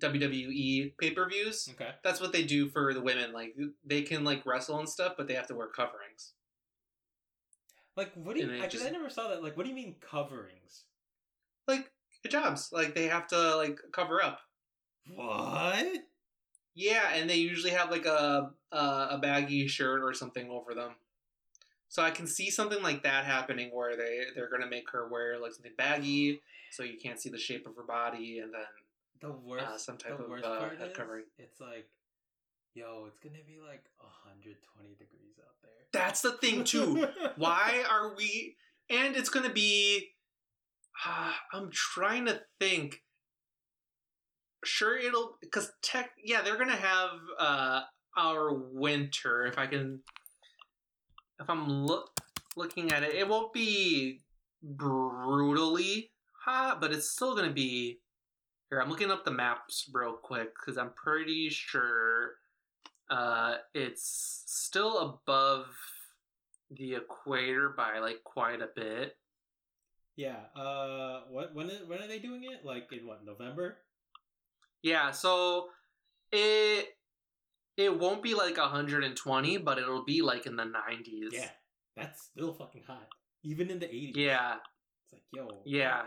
[0.00, 1.90] WWE pay per views, Okay.
[2.02, 3.32] that's what they do for the women.
[3.32, 6.32] Like they can like wrestle and stuff, but they have to wear coverings.
[7.96, 8.50] Like, what do you?
[8.50, 9.42] It just- I never saw that.
[9.42, 10.84] Like, what do you mean coverings?
[11.68, 11.90] Like
[12.26, 14.40] hijabs, like they have to like cover up.
[15.14, 15.86] What?
[16.74, 18.76] Yeah, and they usually have like a a,
[19.12, 20.92] a baggy shirt or something over them.
[21.90, 25.38] So I can see something like that happening where they they're gonna make her wear
[25.38, 28.62] like something baggy, so you can't see the shape of her body, and then
[29.20, 29.84] The worst.
[29.84, 31.24] some type the of, worst uh, part is, covering.
[31.36, 31.88] it's like,
[32.74, 35.72] yo, it's gonna be like 120 degrees out there.
[35.92, 37.06] that's the thing too.
[37.36, 38.54] Why are we?
[38.88, 40.10] And it's gonna be.
[41.04, 43.02] Uh, I'm trying to think.
[44.64, 46.10] Sure, it'll because tech.
[46.22, 47.80] Yeah, they're gonna have uh
[48.16, 49.46] our winter.
[49.46, 50.00] If I can,
[51.40, 52.10] if I'm look
[52.56, 54.20] looking at it, it won't be
[54.62, 56.10] brutally
[56.44, 58.00] hot, but it's still gonna be.
[58.68, 62.34] Here, I'm looking up the maps real quick because I'm pretty sure
[63.10, 65.66] uh, it's still above
[66.70, 69.16] the equator by like quite a bit.
[70.16, 70.36] Yeah.
[70.54, 71.54] Uh, what?
[71.54, 71.70] When?
[71.70, 72.64] Is, when are they doing it?
[72.64, 73.24] Like in what?
[73.24, 73.78] November?
[74.82, 75.68] Yeah, so
[76.30, 76.96] it
[77.80, 81.32] it won't be like 120, but it'll be like in the 90s.
[81.32, 81.48] Yeah.
[81.96, 83.08] That's still fucking hot.
[83.42, 84.12] Even in the 80s.
[84.16, 84.54] Yeah.
[85.04, 86.02] It's like, yo, Yeah,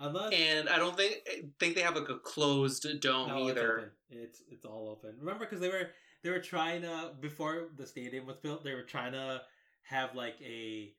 [0.00, 1.16] unless and I don't think
[1.58, 3.72] think they have like a closed dome No, it's either.
[3.78, 3.90] open.
[4.10, 5.16] It's it's all open.
[5.18, 5.90] Remember, because they were
[6.22, 9.42] they were trying to before the stadium was built, they were trying to
[9.84, 10.92] have like a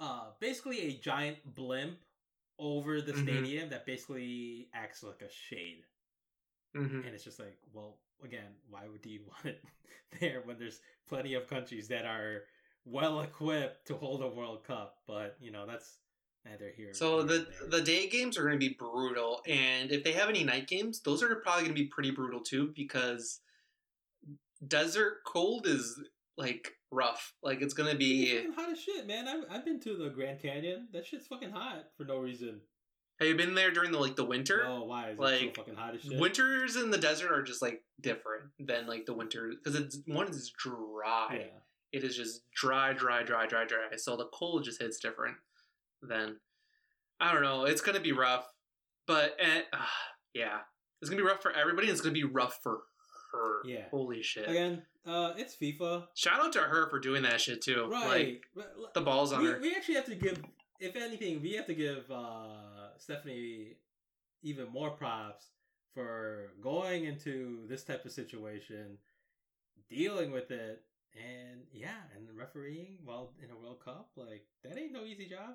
[0.00, 1.98] uh basically a giant blimp
[2.58, 3.22] over the Mhm.
[3.22, 5.84] stadium that basically acts like a shade,
[6.74, 9.64] hmm and it's just like, well, again, why would you want it
[10.20, 12.42] there when there's plenty of countries that are
[12.84, 14.98] well equipped to hold a World Cup?
[15.06, 15.98] But you know, that's
[16.44, 16.92] neither here.
[16.92, 17.80] So the there.
[17.80, 21.00] the day games are going to be brutal, and if they have any night games,
[21.00, 23.40] those are probably going to be pretty brutal too because
[24.66, 26.00] desert cold is
[26.36, 27.34] like rough.
[27.42, 28.36] Like it's going to be.
[28.36, 29.28] fucking hot as shit, man.
[29.28, 30.88] I've, I've been to the Grand Canyon.
[30.92, 32.60] That shit's fucking hot for no reason.
[33.24, 34.64] Have you been there during the like the winter?
[34.66, 36.20] Oh, why is it Like, so fucking hot as shit?
[36.20, 40.28] Winters in the desert are just like different than like the winter because it's one
[40.28, 41.28] is dry.
[41.40, 41.98] Yeah.
[41.98, 43.96] It is just dry, dry, dry, dry, dry.
[43.96, 45.36] So the cold just hits different.
[46.02, 46.36] Then
[47.20, 47.64] I don't know.
[47.64, 48.46] It's gonna be rough,
[49.06, 49.92] but eh, ah,
[50.34, 50.58] yeah,
[51.00, 51.86] it's gonna be rough for everybody.
[51.86, 52.82] and It's gonna be rough for
[53.32, 53.62] her.
[53.64, 53.84] Yeah.
[53.90, 54.48] Holy shit.
[54.48, 57.88] Again, uh, it's FIFA, Shout out to her for doing that shit too.
[57.90, 58.40] right?
[58.54, 59.58] Like the balls on we, her.
[59.60, 60.42] we actually have to give,
[60.80, 63.76] if anything, we have to give uh, Stephanie
[64.42, 65.48] even more props
[65.94, 68.98] for going into this type of situation,
[69.88, 70.82] dealing with it,
[71.14, 74.10] and yeah, and refereeing while in a World Cup.
[74.16, 75.54] Like that ain't no easy job.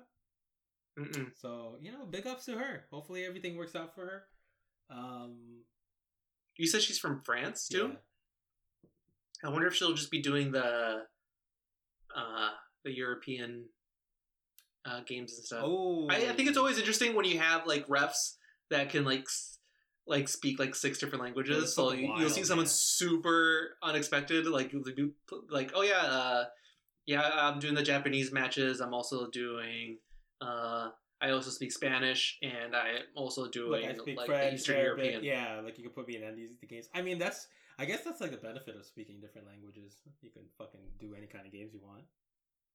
[0.98, 1.30] Mm-mm.
[1.36, 2.84] So you know, big ups to her.
[2.90, 4.22] Hopefully everything works out for her.
[4.90, 5.62] Um,
[6.56, 7.92] You said she's from France too.
[7.92, 9.48] yeah.
[9.48, 11.04] I wonder if she'll just be doing the,
[12.14, 12.50] uh,
[12.84, 13.64] the European,
[14.84, 15.62] uh, games and stuff.
[15.64, 18.34] Oh, I, I think it's always interesting when you have like refs
[18.70, 19.58] that can like s-
[20.06, 21.74] like speak like six different languages.
[21.74, 22.70] So you, you'll see someone man.
[22.70, 24.72] super unexpected, like
[25.50, 26.44] like oh yeah, uh,
[27.06, 28.80] yeah, I'm doing the Japanese matches.
[28.80, 29.98] I'm also doing.
[30.40, 30.90] Uh,
[31.22, 35.24] I also speak Spanish, and I'm also Like doing I like, French, Eastern Arabic, European.
[35.24, 35.60] yeah.
[35.62, 36.88] Like you can put me in any of the games.
[36.94, 37.46] I mean, that's
[37.78, 39.96] I guess that's like the benefit of speaking different languages.
[40.22, 42.04] You can fucking do any kind of games you want.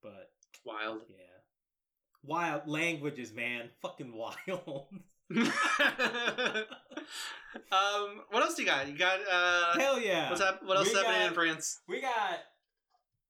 [0.04, 0.30] But
[0.64, 1.02] Wild.
[1.10, 1.16] yeah,
[2.28, 4.86] wild languages, man, fucking wild.
[7.72, 8.88] um, what else do you got?
[8.88, 10.30] You got uh, Hell yeah!
[10.30, 10.62] what's up?
[10.64, 11.80] What else We is happening got- in France?
[11.88, 12.40] We got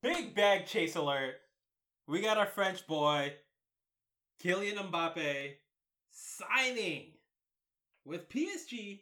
[0.01, 1.35] big bag chase alert.
[2.07, 3.33] We got our French boy,
[4.43, 5.53] Kylian Mbappe,
[6.11, 7.13] signing
[8.05, 9.01] with PSG,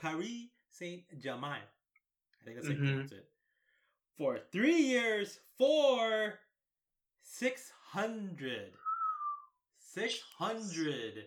[0.00, 1.60] Paris Saint Germain.
[1.60, 2.86] I think that's how you Mhm.
[2.92, 3.28] pronounce it.
[4.16, 6.38] For three years, for
[9.94, 11.24] 600 600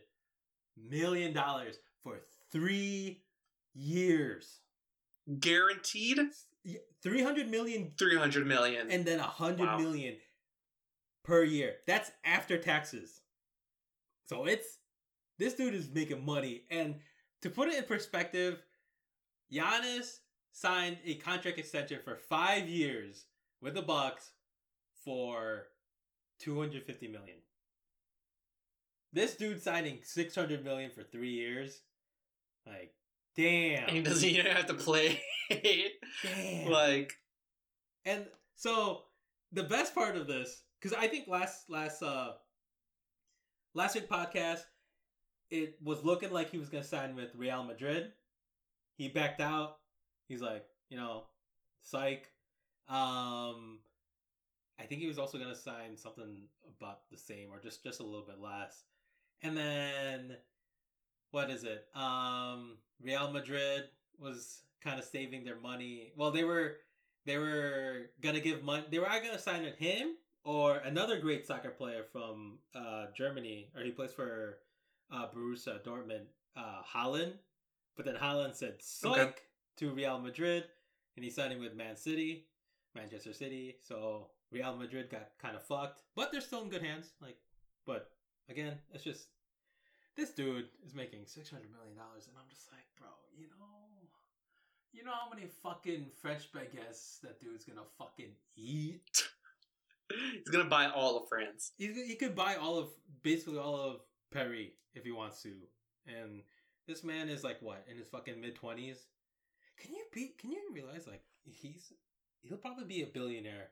[0.77, 2.19] million dollars for
[2.51, 3.23] three
[3.73, 4.59] years.
[5.39, 6.19] Guaranteed
[7.01, 7.91] Three hundred million.
[7.97, 8.91] Three hundred million.
[8.91, 9.77] and then a hundred Wow.
[9.79, 10.17] million
[11.23, 11.75] per year.
[11.87, 13.21] That's after taxes.
[14.25, 14.77] So it's
[15.39, 16.63] this dude is making money.
[16.69, 16.95] And
[17.41, 18.61] to put it in perspective,
[19.51, 20.19] Giannis
[20.51, 23.25] signed a contract extension for five years
[23.61, 24.31] with the Bucks
[25.03, 25.67] for
[26.39, 27.37] two hundred fifty million.
[29.13, 31.81] This dude signing six hundred million for three years,
[32.65, 32.93] like
[33.35, 35.21] damn, and he doesn't even have to play.
[35.49, 36.71] damn.
[36.71, 37.13] like
[38.05, 39.03] And so
[39.51, 42.33] the best part of this, because I think last last uh
[43.73, 44.61] last week podcast,
[45.49, 48.11] it was looking like he was gonna sign with Real Madrid.
[48.95, 49.77] He backed out.
[50.27, 51.23] He's like, you know,
[51.83, 52.27] psych.
[52.87, 53.79] Um
[54.79, 56.43] I think he was also gonna sign something
[56.77, 58.85] about the same or just just a little bit less.
[59.41, 60.37] And then
[61.31, 61.87] what is it?
[61.95, 63.85] Um Real Madrid
[64.19, 66.11] was kind of saving their money.
[66.15, 66.77] Well, they were
[67.25, 68.83] they were gonna give money.
[68.89, 73.83] They were either gonna sign him or another great soccer player from uh, Germany, or
[73.83, 74.57] he plays for
[75.11, 76.25] uh, Borussia Dortmund,
[76.55, 77.33] uh, Haaland.
[77.95, 79.33] But then Haaland said "psych" Okay.
[79.77, 80.63] to Real Madrid,
[81.15, 82.47] and he's signing with Man City,
[82.95, 83.75] Manchester City.
[83.87, 87.11] So Real Madrid got kind of fucked, but they're still in good hands.
[87.21, 87.37] Like,
[87.85, 88.09] but
[88.51, 89.27] again, it's just
[90.15, 93.77] this dude is making six hundred million dollars, and I'm just like, bro, you know.
[94.93, 99.23] You know how many fucking French baguettes that dude's gonna fucking eat?
[100.33, 101.71] he's gonna buy all of France.
[101.77, 102.89] He, he could buy all of,
[103.23, 104.01] basically all of
[104.33, 105.53] Paris if he wants to.
[106.05, 106.41] And
[106.87, 108.97] this man is like, what, in his fucking mid 20s?
[109.77, 111.93] Can you be, can you realize, like, he's,
[112.41, 113.69] he'll probably be a billionaire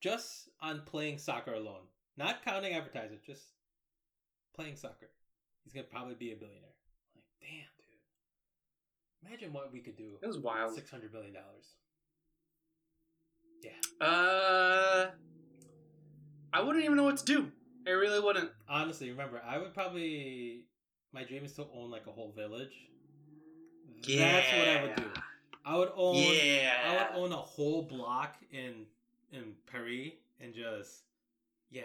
[0.00, 1.86] just on playing soccer alone.
[2.16, 3.44] Not counting advertising, just
[4.54, 5.10] playing soccer.
[5.64, 6.74] He's gonna probably be a billionaire.
[7.14, 9.28] Like, damn, dude.
[9.28, 10.18] Imagine what we could do.
[10.22, 10.74] It was wild.
[10.74, 11.76] Six hundred million dollars.
[13.62, 14.06] Yeah.
[14.06, 15.10] Uh,
[16.52, 17.52] I wouldn't even know what to do.
[17.86, 18.50] I really wouldn't.
[18.68, 20.64] Honestly, remember, I would probably.
[21.12, 22.72] My dream is to own like a whole village.
[24.06, 25.04] That's what I would do.
[25.64, 26.16] I would own.
[26.16, 26.72] Yeah.
[26.84, 28.86] I would own a whole block in
[29.32, 31.02] in Paris and just
[31.70, 31.84] yeah,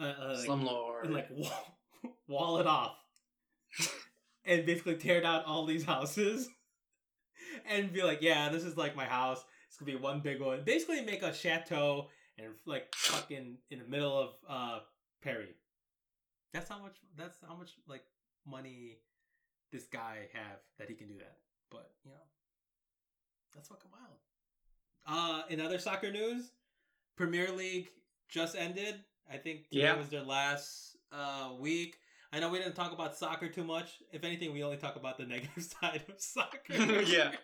[0.00, 1.04] uh, uh, like, Slumlord.
[1.04, 1.28] and like
[2.28, 2.96] wall, it off,
[4.44, 6.48] and basically tear down all these houses,
[7.68, 9.44] and be like, yeah, this is like my house.
[9.68, 10.62] It's gonna be one big one.
[10.64, 14.80] Basically, make a chateau and like fucking in the middle of uh
[15.22, 15.54] Perry.
[16.52, 16.96] That's how much.
[17.16, 18.02] That's how much like
[18.46, 18.98] money
[19.70, 21.36] this guy have that he can do that.
[21.70, 22.16] But you know,
[23.54, 24.16] that's fucking wild.
[25.06, 26.50] Uh, in other soccer news,
[27.16, 27.88] Premier League
[28.28, 28.96] just ended.
[29.32, 29.96] I think today Yeah.
[29.96, 31.96] was their last uh week.
[32.32, 33.98] I know we didn't talk about soccer too much.
[34.12, 36.60] If anything, we only talk about the negative side of soccer.
[37.06, 37.32] Yeah.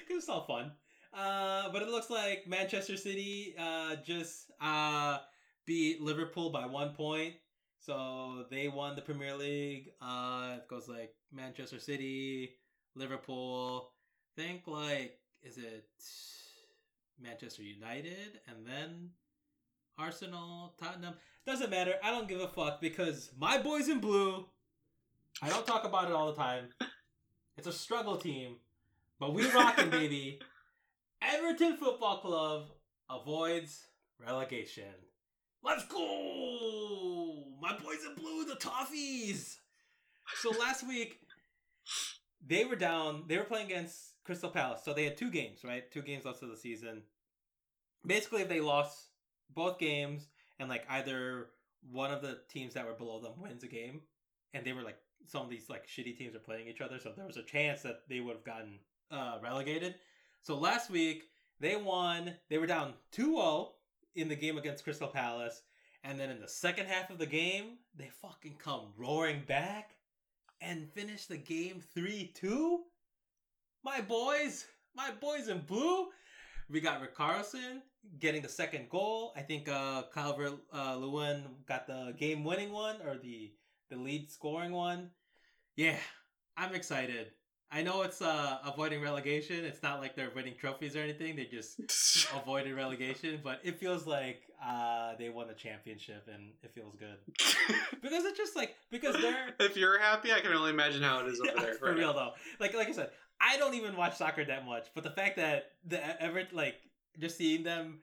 [0.00, 0.72] because it's all fun.
[1.12, 5.18] Uh, but it looks like Manchester City uh just uh
[5.66, 7.34] beat Liverpool by one point.
[7.78, 9.90] So they won the Premier League.
[10.00, 12.54] Uh, it goes like Manchester City,
[12.94, 13.90] Liverpool.
[14.36, 15.84] Think like is it
[17.20, 19.10] Manchester United and then
[19.98, 21.14] Arsenal, Tottenham.
[21.46, 21.94] Doesn't matter.
[22.02, 24.46] I don't give a fuck because my boys in blue.
[25.42, 26.68] I don't talk about it all the time.
[27.56, 28.56] It's a struggle team,
[29.20, 30.40] but we rocking, baby.
[31.22, 32.66] Everton Football Club
[33.08, 33.86] avoids
[34.18, 34.92] relegation.
[35.62, 37.44] Let's go!
[37.62, 39.58] My boys in blue, the Toffees!
[40.40, 41.20] So last week,
[42.44, 43.24] they were down.
[43.28, 44.82] They were playing against Crystal Palace.
[44.84, 45.90] So they had two games, right?
[45.90, 47.02] Two games left of the season.
[48.06, 49.10] Basically, if they lost
[49.54, 50.26] both games
[50.58, 51.48] and like either
[51.90, 54.00] one of the teams that were below them wins a game,
[54.52, 57.12] and they were like some of these like shitty teams are playing each other, so
[57.16, 58.78] there was a chance that they would have gotten
[59.10, 59.96] uh, relegated.
[60.42, 61.24] So last week
[61.60, 62.34] they won.
[62.48, 63.68] They were down 2-0
[64.14, 65.62] in the game against Crystal Palace,
[66.02, 69.96] and then in the second half of the game, they fucking come roaring back
[70.60, 72.78] and finish the game 3-2.
[73.82, 76.08] My boys, my boys in blue.
[76.70, 77.82] We got Richarlison
[78.18, 79.32] getting the second goal.
[79.36, 83.52] I think uh Calvert uh, Lewin got the game winning one or the
[83.90, 85.10] the lead scoring one.
[85.76, 85.96] Yeah,
[86.56, 87.28] I'm excited.
[87.70, 89.64] I know it's uh avoiding relegation.
[89.64, 91.34] It's not like they're winning trophies or anything.
[91.36, 91.80] They just
[92.34, 97.16] avoided relegation, but it feels like uh they won the championship and it feels good.
[98.02, 101.28] Because it's just like because they're if you're happy, I can only imagine how it
[101.28, 101.74] is over there.
[101.74, 102.18] for right real now.
[102.18, 102.32] though.
[102.60, 105.72] Like like I said, I don't even watch soccer that much, but the fact that
[105.86, 106.76] the ever like
[107.18, 108.00] just seeing them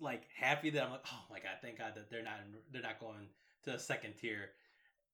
[0.00, 2.40] like happy that I'm like, oh my god, thank God that they're not
[2.72, 3.28] they're not going
[3.64, 4.50] to the second tier,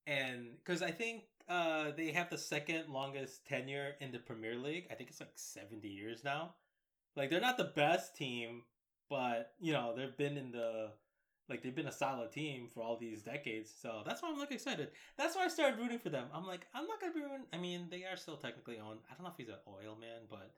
[0.07, 4.87] and because I think uh they have the second longest tenure in the Premier League.
[4.91, 6.55] I think it's like 70 years now.
[7.17, 8.63] Like they're not the best team,
[9.11, 10.91] but you know they've been in the
[11.49, 13.71] like they've been a solid team for all these decades.
[13.81, 14.91] So that's why I'm like excited.
[15.19, 16.29] That's why I started rooting for them.
[16.33, 17.47] I'm like, I'm not gonna be rooting.
[17.53, 19.01] I mean, they are still technically owned.
[19.11, 20.55] I don't know if he's an oil man, but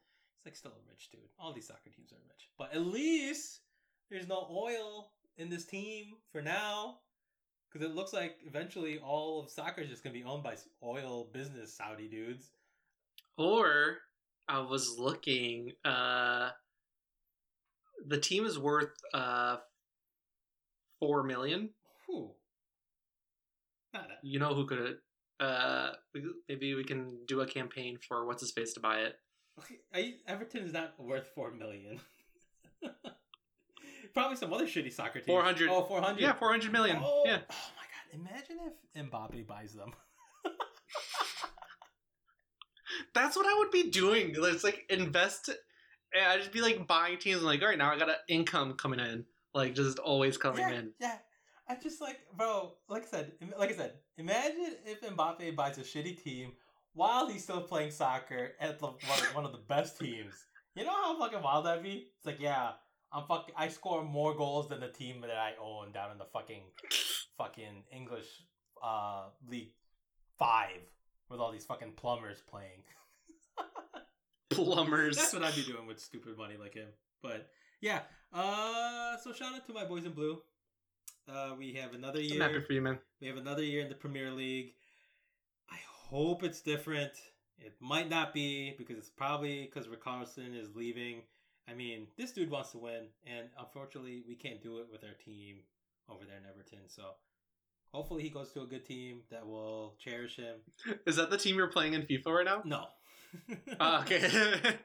[0.46, 1.20] like still a rich dude.
[1.38, 3.60] All these soccer teams are rich, but at least
[4.10, 6.98] there's no oil in this team for now.
[7.70, 11.28] Because it looks like eventually all of soccer is just gonna be owned by oil
[11.32, 12.50] business Saudi dudes.
[13.36, 13.98] Or
[14.48, 15.72] I was looking.
[15.84, 16.50] Uh,
[18.06, 19.56] the team is worth uh
[21.00, 21.70] four million.
[22.06, 22.30] Whew.
[23.92, 24.98] Not a, You know who could?
[25.38, 25.90] Uh,
[26.48, 29.16] maybe we can do a campaign for what's his face to buy it.
[29.58, 29.76] Okay.
[29.94, 32.00] I, Everton is not worth four million.
[34.14, 35.26] Probably some other shitty soccer team.
[35.26, 35.68] 400.
[35.70, 36.20] Oh, 400.
[36.20, 36.98] Yeah, four hundred million.
[37.02, 37.38] Oh, Yeah.
[37.50, 38.30] Oh my god!
[38.30, 39.92] Imagine if Mbappe buys them.
[43.14, 44.34] That's what I would be doing.
[44.36, 45.50] It's like invest.
[46.14, 47.40] and I'd just be like buying teams.
[47.40, 50.68] I'm like, all right, now I got an income coming in, like just always coming
[50.68, 50.92] yeah, in.
[51.00, 51.16] yeah.
[51.68, 52.74] I just like, bro.
[52.88, 56.52] Like I said, like I said, imagine if Mbappe buys a shitty team
[56.96, 58.86] while he's still playing soccer at the,
[59.34, 60.34] one, of the best teams.
[60.74, 62.08] You know how fucking wild that'd be?
[62.16, 62.70] It's like, yeah,
[63.12, 63.54] I'm fucking.
[63.56, 66.62] I score more goals than the team that I own down in the fucking,
[67.38, 68.26] fucking English,
[68.82, 69.72] uh, League
[70.38, 70.80] Five
[71.30, 72.82] with all these fucking plumbers playing.
[74.50, 75.16] Plumbers.
[75.16, 76.88] That's what I'd be doing with stupid money like him.
[77.22, 77.48] But
[77.80, 78.00] yeah,
[78.32, 80.40] uh, so shout out to my boys in blue.
[81.28, 82.42] Uh, we have another I'm year.
[82.42, 82.98] happy for you, man.
[83.20, 84.74] We have another year in the Premier League.
[86.10, 87.12] Hope it's different.
[87.58, 91.22] It might not be because it's probably because Richarlison is leaving.
[91.68, 95.14] I mean, this dude wants to win, and unfortunately, we can't do it with our
[95.24, 95.56] team
[96.08, 96.88] over there in Everton.
[96.88, 97.02] So
[97.92, 100.56] hopefully, he goes to a good team that will cherish him.
[101.06, 102.62] Is that the team you're playing in FIFA right now?
[102.64, 102.84] No.
[103.80, 104.60] Ah, okay.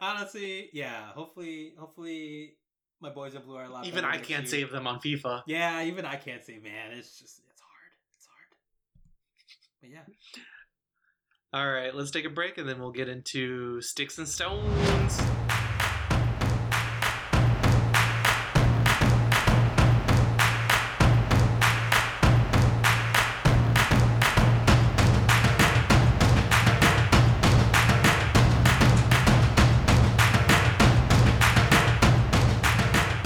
[0.00, 1.12] Honestly, yeah.
[1.12, 2.54] Hopefully, hopefully,
[3.00, 3.84] My boys in blue are a lot.
[3.86, 4.46] Even I can't year.
[4.46, 5.42] save them on FIFA.
[5.46, 6.62] Yeah, even I can't save.
[6.64, 6.92] man.
[6.92, 7.92] It's just it's hard.
[8.16, 8.48] It's hard.
[9.82, 10.02] But yeah.
[11.52, 15.20] All right, let's take a break and then we'll get into sticks and stones.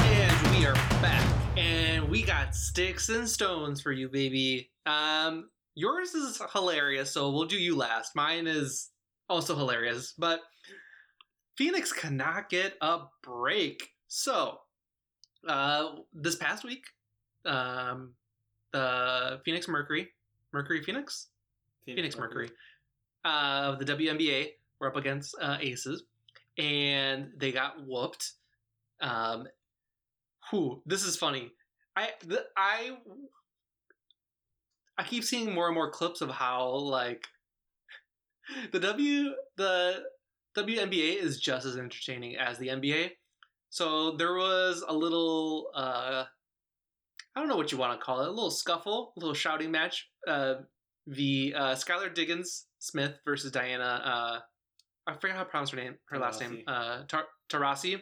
[0.00, 1.28] And we are back,
[1.58, 4.70] and we got sticks and stones for you, baby.
[4.86, 8.16] Um, yours is hilarious, so we'll do you last.
[8.16, 8.90] Mine is
[9.28, 10.40] also hilarious, but
[11.56, 13.88] Phoenix cannot get a break.
[14.08, 14.58] So,
[15.46, 16.84] uh, this past week,
[17.44, 18.14] um,
[18.72, 20.08] the Phoenix Mercury,
[20.52, 21.28] Mercury Phoenix,
[21.84, 22.50] Phoenix Mercury,
[23.24, 24.48] uh, the WNBA
[24.80, 26.04] were up against uh, Aces,
[26.58, 28.32] and they got whooped.
[29.00, 29.46] Um,
[30.50, 31.52] whew, this is funny.
[31.96, 32.96] I the, I
[34.98, 37.26] I keep seeing more and more clips of how like
[38.72, 40.04] the W the
[40.56, 43.10] WNBA is just as entertaining as the NBA.
[43.70, 46.24] So there was a little uh
[47.34, 49.70] I don't know what you want to call it, a little scuffle, a little shouting
[49.70, 50.08] match.
[50.26, 50.54] Uh
[51.06, 54.40] the uh Skylar Diggins Smith versus Diana uh
[55.08, 56.62] I forget how to pronounce her name, her last name.
[56.66, 58.00] Uh Tar- Taurasi.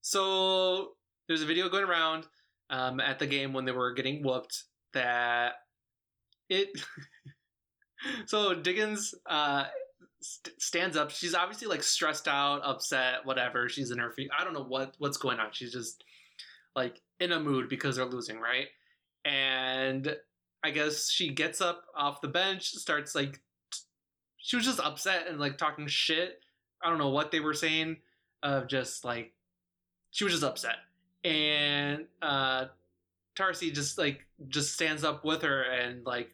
[0.00, 0.92] So
[1.26, 2.26] there's a video going around
[2.70, 5.54] um, at the game when they were getting whooped that
[6.48, 6.68] it
[8.26, 9.64] so diggins uh
[10.20, 11.10] st- stands up.
[11.10, 13.68] She's obviously like stressed out upset whatever.
[13.68, 15.48] She's in her feet i don't know what what's going on.
[15.52, 16.04] She's just
[16.74, 18.68] like in a mood because they're losing right?
[19.24, 20.16] And
[20.64, 23.40] i guess she gets up off the bench starts like
[23.70, 23.80] t-
[24.38, 26.40] she was just upset and like talking shit.
[26.82, 27.98] I don't know what they were saying
[28.42, 29.32] of just like
[30.10, 30.76] she was just upset.
[31.24, 32.66] And uh
[33.36, 36.30] Taurasi just like just stands up with her and like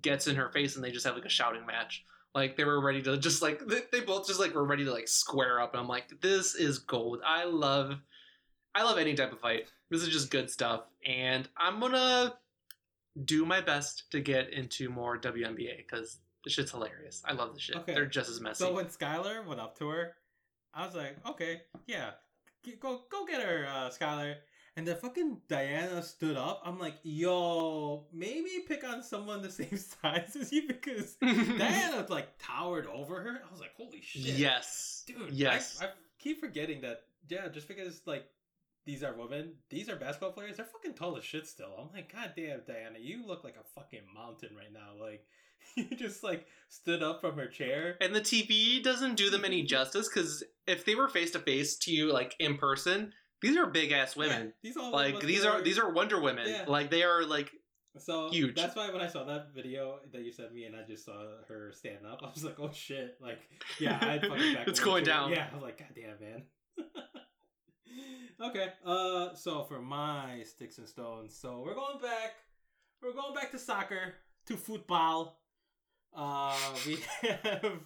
[0.00, 2.04] gets in her face and they just have like a shouting match.
[2.34, 5.08] Like they were ready to just like they, both just like were ready to like
[5.08, 7.20] square up and I'm like this is gold.
[7.24, 7.98] I love
[8.74, 9.68] I love any type of fight.
[9.90, 12.34] This is just good stuff and I'm going to
[13.24, 17.22] do my best to get into more WNBA cuz this shit's hilarious.
[17.24, 17.76] I love this shit.
[17.76, 17.94] Okay.
[17.94, 18.64] They're just as messy.
[18.64, 20.14] So when Skylar went up to her,
[20.74, 22.10] I was like, okay, yeah,
[22.80, 24.36] go go get her, uh, Skylar.
[24.76, 26.60] And then fucking Diana stood up.
[26.64, 32.28] I'm like, yo, maybe pick on someone the same size as you because Diana like
[32.38, 33.40] towered over her.
[33.46, 35.02] I was like, holy shit, yes.
[35.06, 35.30] dude.
[35.32, 35.78] Yes.
[35.80, 37.02] I, I keep forgetting that.
[37.28, 38.26] Yeah, just because like
[38.84, 40.58] these are women, these are basketball players.
[40.58, 41.72] They're fucking tall as shit still.
[41.78, 45.02] I'm like, god damn, Diana, you look like a fucking mountain right now.
[45.02, 45.24] Like
[45.74, 47.96] you just like stood up from her chair.
[48.00, 51.76] And the TV doesn't do them any justice because if they were face to face
[51.78, 53.12] to you, like in person,
[53.42, 54.46] these are big ass women.
[54.46, 56.48] Yeah, these all Like these are these are Wonder Women.
[56.48, 56.64] Yeah.
[56.66, 57.52] Like they are like
[57.98, 58.54] so huge.
[58.56, 61.18] That's why when I saw that video that you sent me and I just saw
[61.48, 63.16] her stand up, I was like, oh shit!
[63.20, 63.40] Like
[63.78, 65.10] yeah, I fucking back It's going too.
[65.10, 65.30] down.
[65.30, 66.42] Yeah, I was like, god damn, man.
[68.48, 72.34] okay, uh, so for my sticks and stones, so we're going back.
[73.02, 74.14] We're going back to soccer
[74.46, 75.40] to football.
[76.14, 76.56] Uh,
[76.86, 77.80] we have.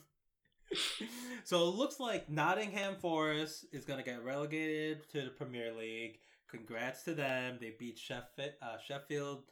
[1.44, 6.18] so it looks like Nottingham Forest is going to get relegated to the Premier League.
[6.48, 7.58] Congrats to them.
[7.60, 8.52] They beat Sheffield.
[8.62, 9.42] Uh, Sheffield.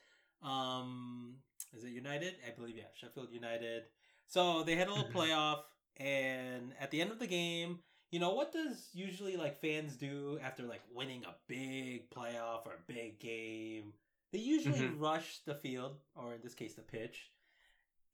[0.43, 1.35] Um,
[1.77, 2.35] is it United?
[2.47, 3.85] I believe yeah, Sheffield United.
[4.27, 5.13] So they had a little Mhm.
[5.13, 5.63] playoff,
[5.97, 10.39] and at the end of the game, you know what does usually like fans do
[10.43, 13.93] after like winning a big playoff or a big game?
[14.33, 15.01] They usually Mhm.
[15.01, 17.31] rush the field, or in this case, the pitch.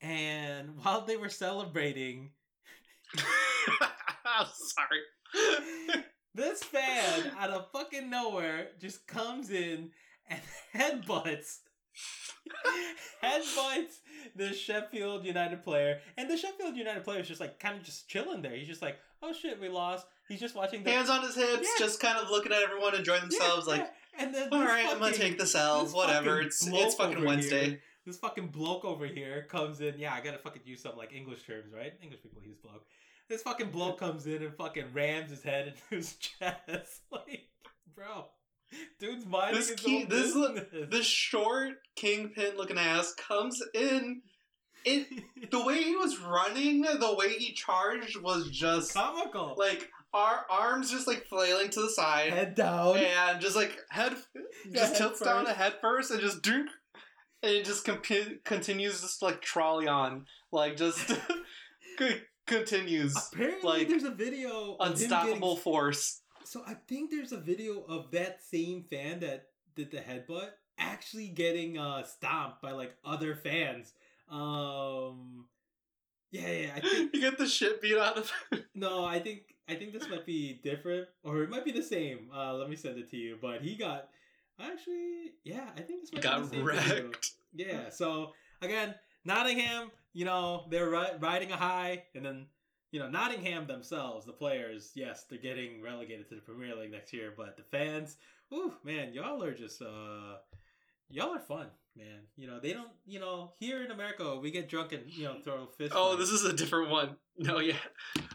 [0.01, 2.33] And while they were celebrating,
[4.25, 6.03] I'm sorry.
[6.35, 9.91] this fan out of fucking nowhere just comes in
[10.29, 10.41] and
[10.75, 11.59] headbutts
[13.23, 13.95] headbutts
[14.37, 18.09] the Sheffield United player, and the Sheffield United player is just like kind of just
[18.09, 18.55] chilling there.
[18.57, 21.69] He's just like, "Oh shit, we lost." He's just watching the Hands on his hips,
[21.79, 21.85] Yeah.
[21.87, 23.67] just kind of looking at everyone enjoying Yeah, themselves.
[23.67, 24.25] Like, yeah.
[24.25, 26.41] and then all right, I'm gonna take the this Whatever.
[26.41, 27.69] It's it's fucking Wednesday.
[27.69, 29.99] here- this fucking bloke over here comes in.
[29.99, 31.93] Yeah, I gotta fucking use some like English terms, right?
[32.03, 32.85] English people use bloke.
[33.35, 37.03] This fucking bloke comes in and fucking rams his head into his chest.
[37.11, 37.49] Like,
[37.97, 38.26] bro,
[39.01, 40.89] dude's mind This his key- this business.
[40.89, 44.22] This short kingpin looking ass comes in.
[44.85, 45.09] It
[45.51, 49.57] the way he was running, the way he charged was just comical.
[49.59, 52.32] like our arms just like flailing to the side.
[52.32, 52.99] head down.
[52.99, 54.43] and just like head Yeah,
[54.74, 55.57] just head tilts down first.
[55.57, 56.68] a head first and just drink
[57.43, 57.85] and it just
[58.45, 61.11] continues just like trolley on like just
[62.47, 64.76] continues Apparently, like, there's a video.
[64.80, 69.90] unstoppable getting- force So I think there's a video of that same fan that did
[69.90, 73.92] the headbutt actually getting uh stomped by like other fans.
[74.28, 75.47] Um
[76.30, 78.30] yeah, yeah, I think you get the shit beat out of
[78.74, 82.28] no, I think I think this might be different or it might be the same.
[82.34, 83.38] Uh let me send it to you.
[83.40, 84.09] But he got
[84.61, 87.30] actually yeah, I think this might got be the same wrecked.
[87.55, 87.72] video.
[87.74, 88.32] Yeah, so
[88.62, 92.47] again, Nottingham, you know, they're ri- riding a high and then
[92.95, 97.12] you know, Nottingham themselves, the players, yes, they're getting relegated to the Premier League next
[97.12, 98.19] year, but the fans,
[98.53, 100.37] ooh, man, y'all are just uh
[101.11, 102.21] y'all are fun, man.
[102.37, 105.39] You know, they don't, you know, here in America, we get drunk and, you know,
[105.43, 105.97] throw fists.
[105.97, 107.17] Oh, this is a different one.
[107.37, 107.75] No, yeah.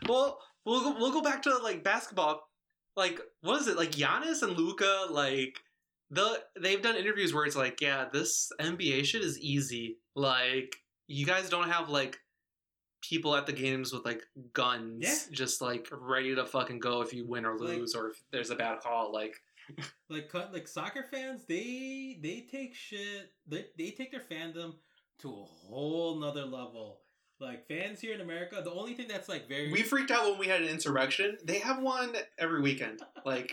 [0.09, 2.41] Well, we'll go, we'll go back to like basketball.
[2.97, 3.77] Like, what is it?
[3.77, 5.05] Like Giannis and Luka.
[5.09, 5.57] Like
[6.09, 9.99] the they've done interviews where it's like, yeah, this NBA shit is easy.
[10.15, 10.75] Like
[11.09, 12.17] you guys don't have like
[13.01, 14.21] people at the games with like
[14.53, 15.15] guns, Yeah.
[15.31, 18.49] just like ready to fucking go if you win or Like- lose or if there's
[18.51, 19.11] a bad call.
[19.11, 19.35] Like,
[20.09, 24.73] like cut like soccer fans they they take shit they, they take their fandom
[25.19, 27.01] to a whole nother level
[27.39, 30.39] like fans here in america the only thing that's like very we freaked out when
[30.39, 31.37] we had an insurrection.
[31.43, 33.01] They have one every weekend.
[33.25, 33.51] Like,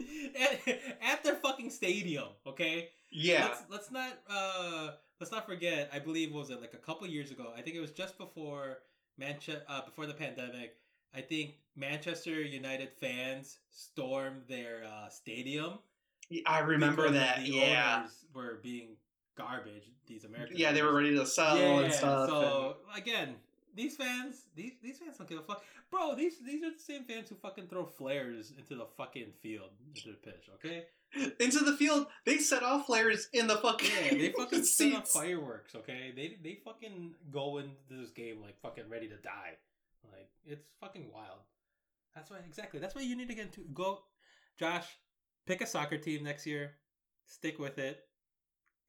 [0.40, 0.68] at,
[1.00, 4.90] at their fucking stadium okay yeah, let's, let's not uh
[5.22, 7.80] let's not forget i believe was it like a couple years ago i think it
[7.80, 8.78] was just before
[9.18, 10.74] manchester uh, before the pandemic
[11.14, 15.78] i think manchester united fans stormed their uh, stadium
[16.46, 17.44] I remember that.
[17.44, 18.96] the Yeah, were being
[19.36, 19.90] garbage.
[20.06, 20.58] These Americans.
[20.58, 22.28] yeah, they were ready to sell Yeah, and stuff.
[22.28, 23.36] So again,
[23.74, 26.14] these fans, these these fans don't give a fuck, bro.
[26.14, 30.08] These these are the same fans who fucking throw flares into the fucking field into
[30.10, 30.48] the pitch.
[30.54, 30.84] Okay.
[31.40, 33.90] Into the field, they set off flares in the fucking.
[34.04, 35.74] Yeah, they fucking set up fireworks.
[35.74, 36.12] Okay.
[36.14, 39.56] They they fucking go into this game like fucking ready to die.
[40.04, 41.40] Like it's fucking wild.
[42.14, 42.80] That's why exactly.
[42.80, 44.00] That's why you need to get into go,
[44.58, 44.86] Josh.
[45.46, 46.72] Pick a soccer team next year.
[47.26, 48.00] Stick with it.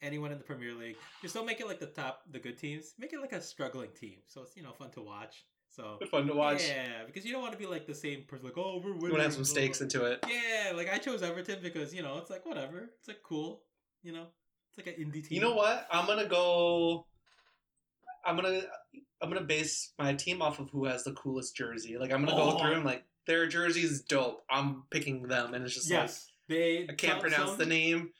[0.02, 0.98] Anyone in the Premier League.
[1.22, 2.94] Just don't make it like the top, the good teams.
[3.00, 5.46] Make it like a struggling team, so it's you know fun to watch.
[5.76, 6.68] So Fun to watch.
[6.68, 8.46] yeah, because you don't want to be like the same person.
[8.46, 9.02] Like oh, we're winning.
[9.06, 10.24] You want to have some stakes into it.
[10.30, 12.90] Yeah, like I chose Everton because you know it's like whatever.
[13.00, 13.62] It's like cool.
[14.04, 14.26] You know,
[14.70, 15.30] it's like an indie team.
[15.32, 15.88] You know what?
[15.92, 17.08] I'm gonna go.
[18.26, 18.62] I'm gonna
[19.22, 21.98] I'm gonna base my team off of who has the coolest jersey.
[21.98, 22.60] Like I'm gonna go Oh.
[22.60, 24.44] through and like their jersey's dope.
[24.52, 26.86] I'm picking them, and it's just Yes, they.
[26.88, 28.12] I can't pronounce some- the name.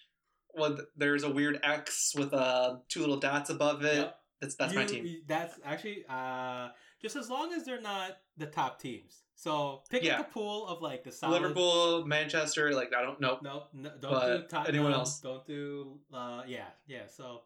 [0.56, 3.96] Well, there's a weird X with uh two little dots above it.
[3.98, 4.20] Yep.
[4.42, 5.22] That's that's my team.
[5.28, 6.70] That's actually uh,
[7.04, 9.24] just as long as they're not the top teams.
[9.36, 10.18] So pick Yeah.
[10.20, 11.42] like a pool of like the solid.
[11.42, 12.74] Liverpool, Manchester.
[12.74, 13.40] Like I don't know.
[13.44, 14.76] No, no don't do Tottenham.
[14.76, 15.20] anyone else?
[15.20, 16.00] Don't do.
[16.14, 17.08] Uh, yeah, yeah.
[17.08, 17.42] So,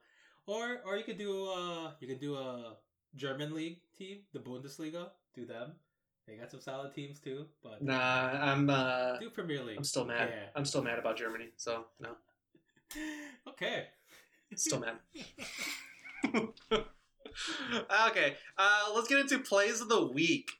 [0.45, 2.77] or or you could do uh, you could do a
[3.15, 5.09] German league team, the Bundesliga.
[5.33, 5.73] Do them.
[6.27, 9.77] They got some solid teams too, but Nah, I'm uh do Premier League.
[9.77, 10.29] I'm still mad.
[10.29, 10.49] Yeah.
[10.55, 11.49] I'm still mad about Germany.
[11.55, 12.09] So no,
[13.47, 13.87] okay.
[14.55, 14.97] still mad.
[18.07, 20.51] okay, uh, let's get into plays of the week.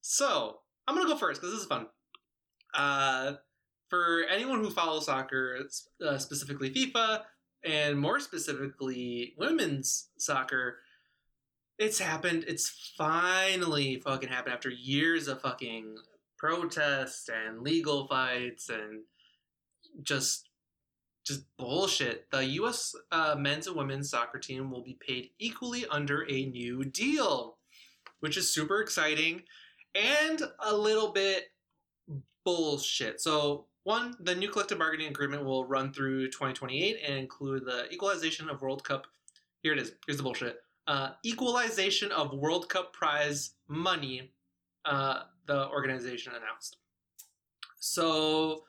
[0.00, 1.86] So I'm gonna go first because this is fun.
[2.74, 3.34] Uh,
[3.88, 5.58] for anyone who follows soccer,
[6.04, 7.22] uh, specifically FIFA,
[7.64, 10.78] and more specifically women's soccer,
[11.78, 12.44] it's happened.
[12.48, 15.96] It's finally fucking happened after years of fucking
[16.38, 19.02] protests and legal fights and
[20.02, 20.48] just
[21.24, 22.30] just bullshit.
[22.30, 22.94] The U.S.
[23.10, 27.58] Uh, men's and women's soccer team will be paid equally under a new deal,
[28.20, 29.42] which is super exciting
[29.94, 31.44] and a little bit
[32.44, 33.20] bullshit.
[33.20, 38.48] So, one, the new collective bargaining agreement will run through 2028 and include the equalization
[38.48, 39.06] of World Cup.
[39.62, 39.92] Here it is.
[40.06, 40.58] Here's the bullshit.
[40.86, 44.32] Uh, equalization of World Cup prize money.
[44.84, 46.76] Uh, the organization announced.
[47.78, 48.64] So,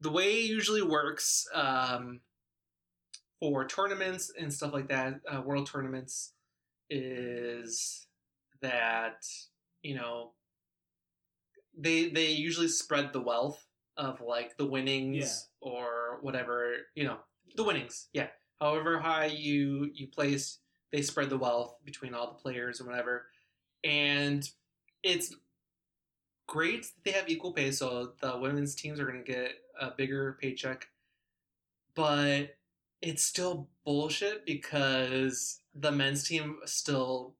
[0.00, 2.20] the way it usually works um,
[3.40, 6.32] for tournaments and stuff like that, uh, world tournaments,
[6.90, 8.06] is
[8.62, 9.24] that
[9.82, 10.32] you know
[11.76, 13.64] they they usually spread the wealth
[13.96, 17.18] of like the winnings or whatever you know
[17.56, 18.28] the winnings yeah.
[18.60, 20.58] However high you you place
[20.92, 23.26] they spread the wealth between all the players and whatever.
[23.84, 24.48] And
[25.02, 25.34] it's
[26.48, 29.92] great that they have equal pay so the women's teams are going to get a
[29.96, 30.88] bigger paycheck
[31.94, 32.56] but
[33.00, 37.34] it's still bullshit because the men's team still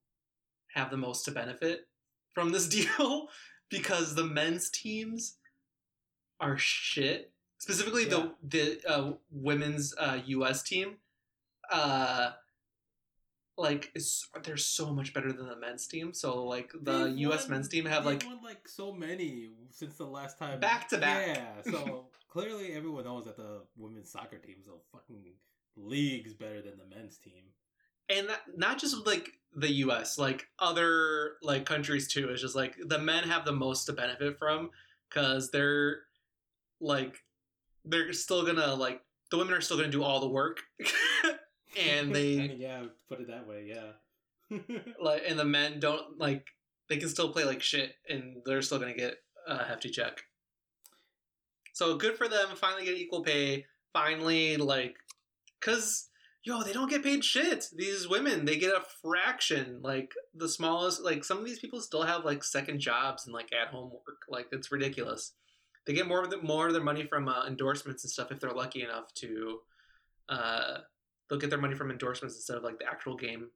[0.74, 1.88] have the most to benefit
[2.32, 3.28] from this deal
[3.68, 5.34] because the men's teams
[6.40, 7.32] are shit.
[7.58, 8.28] Specifically, Yeah.
[8.48, 10.62] the the uh, women's uh, U.S.
[10.62, 10.98] team.
[11.70, 12.30] Uh,
[13.58, 16.14] like is they're so much better than the men's team.
[16.14, 17.42] So like the They've U.S.
[17.44, 20.98] won- men's team have like won like so many since the last time Back to
[20.98, 21.36] back.
[21.36, 25.24] Yeah, so clearly everyone knows that the women's soccer team's a fucking
[25.76, 27.42] leagues better than the men's team.
[28.08, 30.18] and that, not just like the U.S.
[30.18, 32.28] like other like countries too.
[32.28, 34.70] It's just like the men have the most to benefit from
[35.08, 36.02] because they're
[36.80, 37.24] like
[37.84, 39.00] they're still gonna like
[39.30, 40.60] the women are still gonna do all the work,
[41.78, 43.92] and I they mean, yeah, put it that way, yeah.
[45.00, 46.46] like and the men don't like
[46.88, 50.22] they can still play like shit and they're still gonna get a hefty check.
[51.72, 52.48] So good for them.
[52.56, 53.66] Finally get equal pay.
[53.92, 54.96] Finally, like,
[55.60, 56.08] cause
[56.42, 57.66] yo, they don't get paid shit.
[57.76, 59.80] These women, they get a fraction.
[59.82, 61.02] Like the smallest.
[61.02, 64.22] Like some of these people still have like second jobs and like at home work.
[64.28, 65.32] Like it's ridiculous.
[65.86, 68.40] They get more of the, more of their money from uh, endorsements and stuff if
[68.40, 69.60] they're lucky enough to.
[70.28, 70.78] Uh,
[71.28, 73.50] they'll get their money from endorsements instead of like the actual game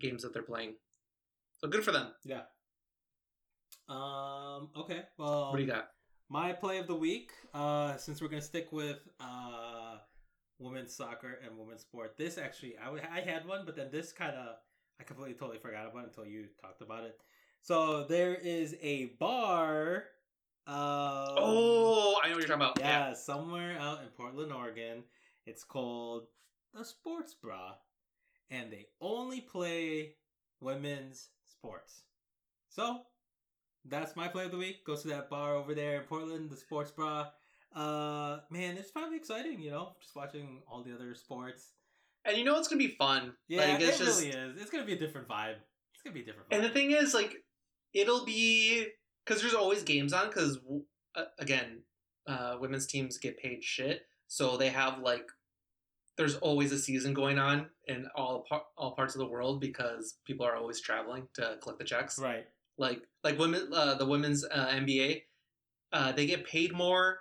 [0.00, 0.74] games that they're playing.
[1.58, 2.08] So good for them.
[2.24, 2.42] yeah.
[3.88, 4.70] Um.
[4.76, 5.02] Okay.
[5.18, 5.88] Well, What do you got?
[6.30, 9.96] My play of the week, uh, since we're gonna stick with uh,
[10.58, 12.16] women's soccer and women's sport.
[12.16, 14.56] This actually, I, w- I had one, but then this kind of
[15.00, 17.18] I completely totally forgot about it until you talked about it.
[17.60, 20.04] So there is a bar.
[20.66, 20.74] Um,
[21.36, 22.80] Oh, I know what you're talking about.
[22.80, 25.02] yeah, somewhere out in Portland, Oregon.
[25.46, 26.24] It's called
[26.74, 27.74] the Sports Bra,
[28.50, 30.16] and they only play
[30.60, 32.02] women's sports.
[32.68, 33.02] So
[33.84, 34.84] that's my play of the week.
[34.84, 37.28] Goes to that bar over there in Portland, the Sports Bra.
[37.74, 41.72] Uh, man, it's probably exciting, you know, just watching all the other sports.
[42.24, 43.34] And you know it's gonna be fun.
[43.48, 44.60] Yeah, like, it just, really is.
[44.60, 45.56] It's gonna be a different vibe.
[45.92, 46.56] It's gonna be a different vibe.
[46.56, 47.36] And the thing is, like,
[47.92, 48.86] it'll be
[49.24, 50.28] because there's always games on.
[50.28, 50.58] Because
[51.14, 51.82] uh, again,
[52.26, 55.26] uh, women's teams get paid shit, so they have like
[56.16, 60.16] there's always a season going on in all par- all parts of the world because
[60.24, 62.18] people are always traveling to collect the checks.
[62.18, 62.46] right.
[62.76, 65.22] Like like women, uh, the women's uh, NBA,
[65.92, 67.18] uh, they get paid more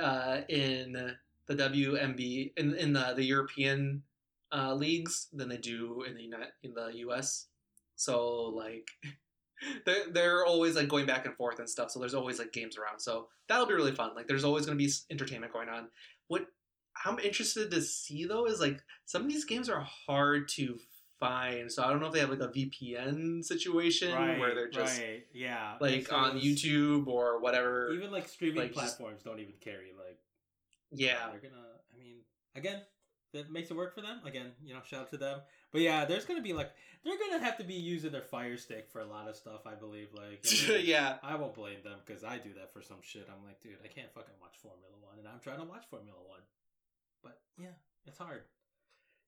[0.00, 1.14] uh, in
[1.46, 4.02] the WNB in in the the European
[4.52, 7.46] uh, leagues than they do in the United, in the US.
[7.96, 8.88] So like
[9.86, 11.90] they're they're always like going back and forth and stuff.
[11.90, 13.00] So there's always like games around.
[13.00, 14.14] So that'll be really fun.
[14.14, 15.88] Like there's always going to be entertainment going on.
[16.28, 16.46] What
[17.04, 20.78] I'm interested to see though is like some of these games are hard to
[21.18, 21.70] find.
[21.70, 24.38] So I don't know if they have like a VPN situation Right.
[24.38, 25.24] where they're just right.
[25.32, 25.74] Yeah.
[25.80, 27.92] like So on YouTube or whatever.
[27.92, 30.18] Even like streaming like, just- platforms don't even carry like
[30.90, 31.30] yeah.
[31.30, 31.62] they're gonna.
[31.94, 32.16] I mean,
[32.54, 32.82] again,
[33.32, 34.20] that makes it work for them.
[34.26, 35.40] Again, you know, shout out to them.
[35.72, 36.70] But yeah, there's gonna be like
[37.04, 39.66] they're gonna have to be using their Fire Stick for a lot of stuff.
[39.66, 40.08] I believe.
[40.12, 41.16] Like, I mean, yeah.
[41.22, 43.26] I won't blame them because I do that for some shit.
[43.32, 46.18] I'm like, dude, I can't fucking watch Formula One, and I'm trying to watch Formula
[46.28, 46.40] One,
[47.22, 47.74] but yeah,
[48.06, 48.42] it's hard.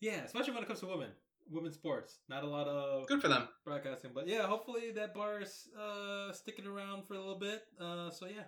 [0.01, 1.11] Yeah, especially when it comes to women,
[1.51, 2.19] women's sports.
[2.29, 3.49] Not a lot of Good for them.
[3.65, 7.63] broadcasting, but yeah, hopefully that bar is uh, sticking around for a little bit.
[7.81, 8.45] Uh, so yeah,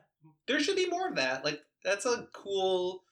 [0.47, 1.45] There should be more of that.
[1.45, 3.03] Like that's a cool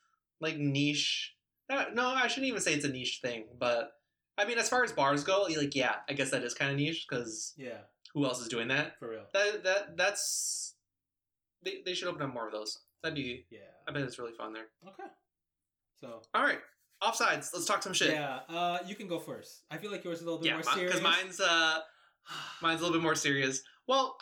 [0.40, 1.34] like niche.
[1.70, 3.92] uh, No, I shouldn't even say it's a niche thing, but
[4.36, 6.76] I mean, as far as bars go, like yeah, I guess that is kind of
[6.76, 7.78] niche because yeah,
[8.12, 8.98] who else is doing that?
[8.98, 9.24] for real.
[9.32, 10.74] That that that's
[11.62, 12.80] they, they should open up more of those.
[13.02, 13.46] That'd be.
[13.50, 13.60] Yeah.
[13.88, 14.66] I bet it's really fun there.
[14.86, 15.08] Okay.
[16.00, 16.58] So All right,
[17.02, 17.50] offsides.
[17.52, 18.10] Let's talk some shit.
[18.12, 19.62] yeah, uh, you can go first.
[19.70, 20.94] I feel like yours is a little bit Yeah, more serious.
[20.94, 21.78] because mine's uh
[22.62, 23.62] mine's a little bit more serious.
[23.86, 24.16] Well,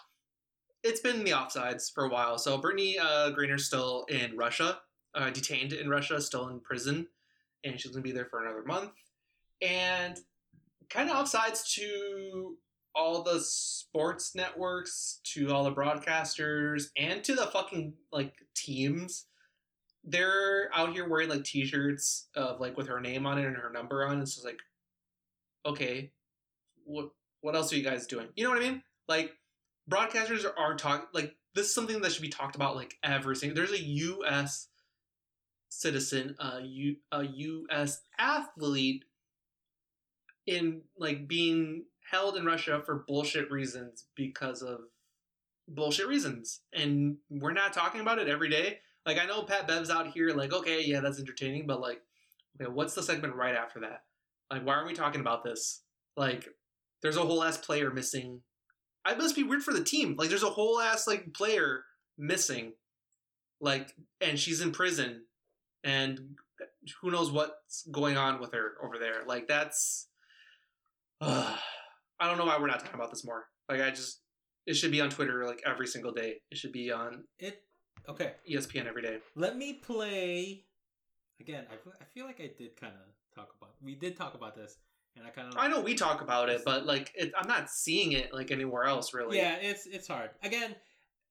[0.82, 2.38] it's been the offsides for a while.
[2.38, 4.80] So Brittany uh, Griner's still in Russia,
[5.14, 7.06] uh, detained in Russia, still in prison,
[7.64, 8.90] and she's gonna be there for another month.
[9.60, 10.18] And
[10.90, 12.56] kind of offsides to
[12.94, 19.26] all the sports networks, to all the broadcasters, and to the fucking like teams.
[20.04, 23.70] They're out here wearing like T-shirts of like with her name on it and her
[23.70, 24.20] number on.
[24.20, 24.58] It's just like,
[25.64, 26.10] okay,
[26.84, 28.28] what what else are you guys doing?
[28.34, 28.82] You know what I mean?
[29.08, 29.32] Like
[29.90, 33.36] broadcasters are, are talking like this is something that should be talked about like every
[33.36, 33.56] single.
[33.56, 34.68] There's a U.S.
[35.68, 38.02] citizen, a U a U.S.
[38.18, 39.04] athlete
[40.46, 44.80] in like being held in Russia for bullshit reasons because of
[45.68, 48.78] bullshit reasons, and we're not talking about it every day.
[49.04, 52.00] Like I know Pat Bev's out here, like okay, yeah, that's entertaining, but like,
[52.60, 54.02] okay, what's the segment right after that?
[54.50, 55.82] Like, why aren't we talking about this?
[56.16, 56.46] Like,
[57.00, 58.42] there's a whole ass player missing.
[59.04, 60.14] I must be weird for the team.
[60.16, 61.84] Like, there's a whole ass like player
[62.18, 62.74] missing.
[63.60, 65.22] Like, and she's in prison,
[65.82, 66.36] and
[67.00, 69.24] who knows what's going on with her over there.
[69.26, 70.08] Like, that's.
[71.20, 73.46] I don't know why we're not talking about this more.
[73.68, 74.20] Like, I just.
[74.64, 76.36] It should be on Twitter like every single day.
[76.52, 77.64] It should be on It
[78.08, 78.32] okay.
[78.50, 79.18] ESPN every day.
[79.34, 80.64] Let me play
[81.40, 81.64] again.
[81.70, 83.74] I, I feel like I did kind of talk about.
[83.82, 84.78] We did talk about this.
[85.16, 87.70] and I kind of I know we talk about it, but like it, I'm not
[87.70, 89.36] seeing it like anywhere else really.
[89.38, 90.30] Yeah, it's it's hard.
[90.42, 90.74] Again,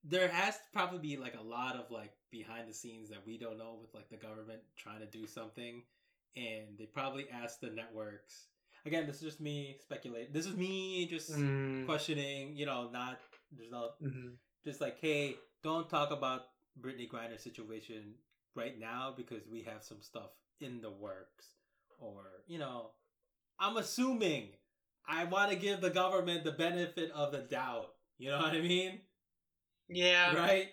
[0.04, 3.38] there has to probably be like a lot of like behind the scenes that we
[3.38, 5.84] don't know with like the government trying to do something,
[6.36, 8.48] and they probably asked the networks.
[8.86, 10.34] Again, this is just me speculating.
[10.34, 12.56] This is me just Mm, questioning.
[12.56, 13.20] You know, not
[13.56, 14.34] there's no mhm.
[14.66, 16.42] just like hey, don't talk about
[16.78, 18.14] Brittany Griner's situation
[18.56, 21.48] right now because we have some stuff in the works,
[22.00, 22.92] or you know,
[23.60, 24.50] I'm assuming.
[25.08, 27.88] I want to give the government the benefit of the doubt.
[28.20, 29.00] You know what I mean?
[29.90, 30.36] Yeah.
[30.36, 30.68] right?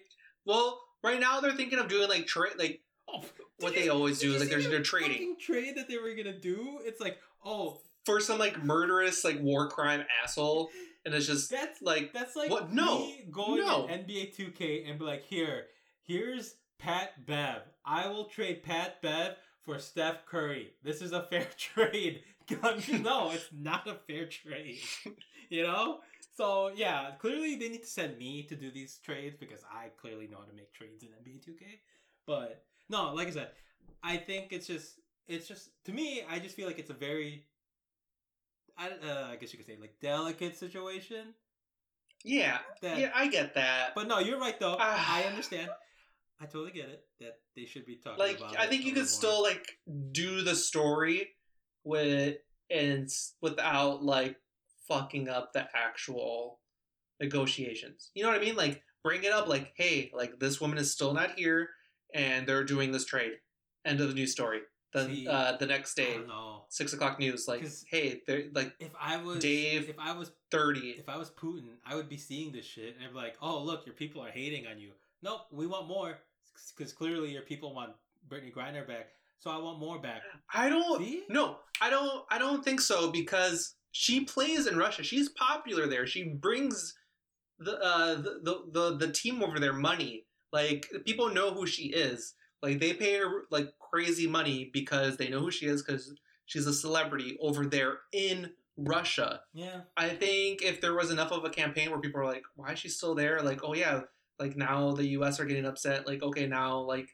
[0.45, 3.25] Well, right now they're thinking of doing like trade like Oh,
[3.61, 6.79] what they always do is like there's they're, trading trade that they were gonna do.
[6.83, 10.69] It's like, oh, for some like murderous like war crime asshole,
[11.05, 12.71] and it's just that's like that's like What?
[12.73, 12.99] No.
[13.07, 13.87] me going No.
[13.87, 15.65] in NBA 2K and be like, here,
[16.09, 17.63] here's Pat Bev.
[17.85, 20.73] I will trade Pat Bev for Steph Curry.
[20.83, 22.23] This is a fair trade.
[22.51, 24.81] no, it's not a fair trade.
[25.51, 26.01] You know?
[26.37, 30.27] So yeah, clearly they need to send me to do these trades because I clearly
[30.27, 31.63] know how to make trades in NBA 2K.
[32.27, 33.49] But no, like I said,
[34.03, 37.47] I think it's just it's just to me, I just feel like it's a very
[38.77, 41.35] I, uh, I guess you could say like delicate situation.
[42.25, 43.95] yeah, That, yeah, I get that.
[43.95, 44.77] But no, you're right though.
[44.79, 45.15] Ah.
[45.17, 45.71] I understand.
[46.41, 48.59] I totally get it that they should be talking like about.
[48.59, 49.67] I think you could still like
[50.13, 51.31] do the story
[51.85, 52.37] with
[52.71, 53.09] and
[53.43, 54.37] without like
[54.87, 56.61] fucking up the actual
[57.21, 58.11] negotiations.
[58.15, 58.57] You know what I mean?
[58.57, 61.69] Like bring it up like, hey, like this woman is still not here
[62.15, 63.33] and they're doing this trade.
[63.85, 64.61] End of the news story.
[64.95, 66.19] Then See, uh, the next day,
[66.71, 70.91] six o'clock news, Like, hey, they're like If I was Dave- if I was thirty.
[70.93, 73.63] if I was Putin, I would be seeing this shit and I'd be like, "Oh,
[73.63, 74.93] look, your people are hating on you.
[75.21, 76.19] Nope, we want more
[76.77, 77.93] because clearly your people want
[78.29, 79.09] Brittany Griner back.
[79.39, 80.23] So I want more back.
[80.53, 81.23] I don't See?
[81.29, 85.03] No, I don't I don't think so because she plays in Russia.
[85.03, 86.07] She's popular there.
[86.07, 86.95] She brings
[87.59, 90.25] the uh the the, the, team over there money.
[90.53, 92.35] Like people know who she is.
[92.63, 96.15] Like they pay her like crazy money because they know who she is cuz
[96.47, 99.43] she's a celebrity over there in Russia.
[99.53, 102.73] Yeah, I think if there was enough of a campaign where people are like, why
[102.73, 103.41] is she still there?
[103.43, 104.03] Like, oh yeah,
[104.39, 106.07] like now the US are getting upset.
[106.07, 107.09] Like, okay, now like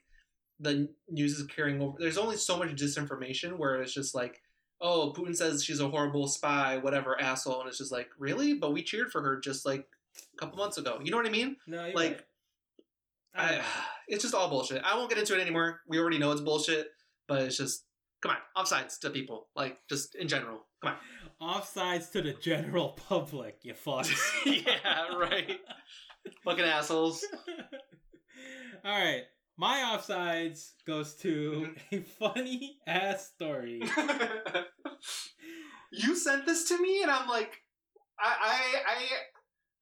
[0.59, 1.97] the news is carrying over.
[1.99, 4.41] There's only so much disinformation where it's just like,
[4.81, 7.61] oh, Putin says she's a horrible spy, whatever, asshole.
[7.61, 8.53] And it's just like, really?
[8.53, 9.87] But we cheered for her just like
[10.33, 10.99] a couple months ago.
[11.03, 11.57] You know what I mean?
[11.67, 12.25] no, Like,
[13.35, 13.59] right.
[13.59, 13.61] I,
[14.07, 14.81] it's just all bullshit.
[14.83, 15.81] I won't get into it anymore.
[15.87, 16.89] We already know it's bullshit,
[17.27, 17.83] but it's just,
[18.21, 19.47] come on, offsides to people.
[19.55, 20.65] Like, just in general.
[20.81, 20.93] Come
[21.41, 21.61] on.
[21.61, 23.59] offsides to the general public.
[23.63, 24.13] You fucks.
[24.45, 25.59] yeah, right.
[26.43, 27.23] Fucking assholes.
[28.85, 29.23] All right.
[29.57, 33.81] My offsides goes to a funny ass story.
[35.91, 37.61] you sent this to me, and I'm like,
[38.19, 38.55] I, I,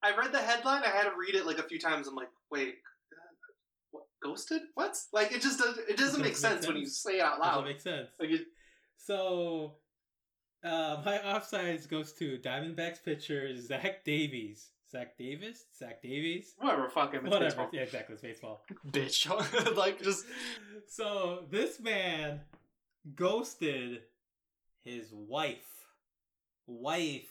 [0.06, 0.82] I, I read the headline.
[0.84, 2.06] I had to read it like a few times.
[2.06, 2.74] I'm like, wait,
[3.12, 3.16] uh,
[3.90, 4.04] what?
[4.22, 4.62] Ghosted?
[4.74, 4.96] What?
[5.12, 5.76] Like it just does.
[5.78, 7.64] It doesn't Doesn't make make sense when you say it out Doesn't loud.
[7.64, 8.10] make sense.
[8.20, 8.42] Like it,
[8.96, 9.74] So,
[10.64, 14.70] uh, my offsides goes to Diamondbacks pitcher Zach Davies.
[14.94, 15.64] Zach Davis?
[15.76, 16.54] Zach Davies?
[16.58, 16.88] whatever.
[16.88, 17.26] Fuck him.
[17.26, 17.44] It's Whatever.
[17.46, 17.68] baseball.
[17.72, 18.12] Yeah, exactly.
[18.12, 18.62] It's baseball.
[18.92, 19.76] Bitch.
[19.76, 20.24] like just.
[20.86, 22.42] So, this man
[23.16, 24.02] ghosted
[24.84, 25.88] his wife.
[26.68, 27.26] Wife.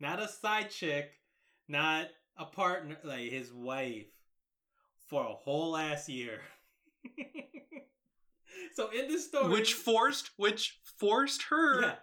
[0.00, 1.12] Not a side chick.
[1.68, 2.96] Not a partner.
[3.04, 4.06] Like, his wife.
[5.06, 6.40] For a whole ass year.
[8.74, 9.52] so, in this story.
[9.52, 11.94] Which forced, which forced her Yeah.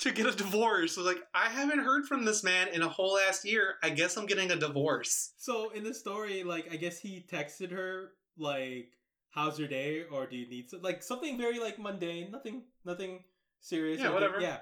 [0.00, 0.94] To get a divorce.
[0.94, 3.76] So like, I haven't heard from this man in a whole ass year.
[3.82, 5.32] I guess I'm getting a divorce.
[5.36, 8.92] So in the story, like I guess he texted her like,
[9.30, 13.24] "How's your day?" or "Do you need some?" like something very like mundane, nothing, nothing
[13.60, 14.00] serious.
[14.00, 14.40] Yeah, whatever.
[14.40, 14.58] Yeah,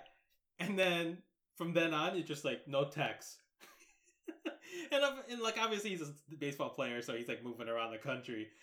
[0.59, 1.19] and then
[1.57, 3.39] from then on, it's just like no text.
[4.93, 8.49] and, and like obviously he's a baseball player, so he's like moving around the country.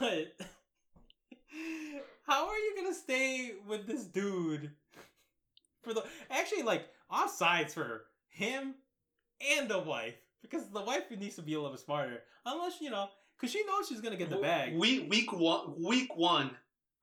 [0.00, 0.34] But
[2.26, 4.72] how are you gonna stay with this dude
[5.82, 8.74] for the actually like offsides for him
[9.56, 12.90] and the wife because the wife needs to be a little bit smarter unless you
[12.90, 13.08] know
[13.38, 16.50] because she knows she's gonna get the bag Week week one week one,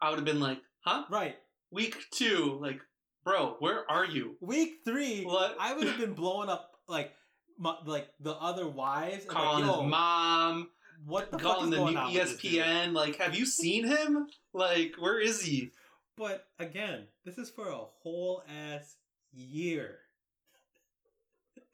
[0.02, 1.04] I would have been like, huh?
[1.10, 1.36] right
[1.72, 2.80] Week two, like,
[3.24, 4.36] bro, where are you?
[4.42, 5.56] week three What?
[5.60, 7.12] i would have been blowing up like
[7.58, 10.70] my, like the other wives Calling like, his mom,
[11.06, 12.62] what the fuck calling is the going new on with this dude?
[12.64, 12.94] ESPN.
[12.94, 14.28] Like, have you seen him?
[14.54, 15.72] Like, where is he?
[16.18, 18.96] But again this is for a whole ass
[19.34, 20.00] year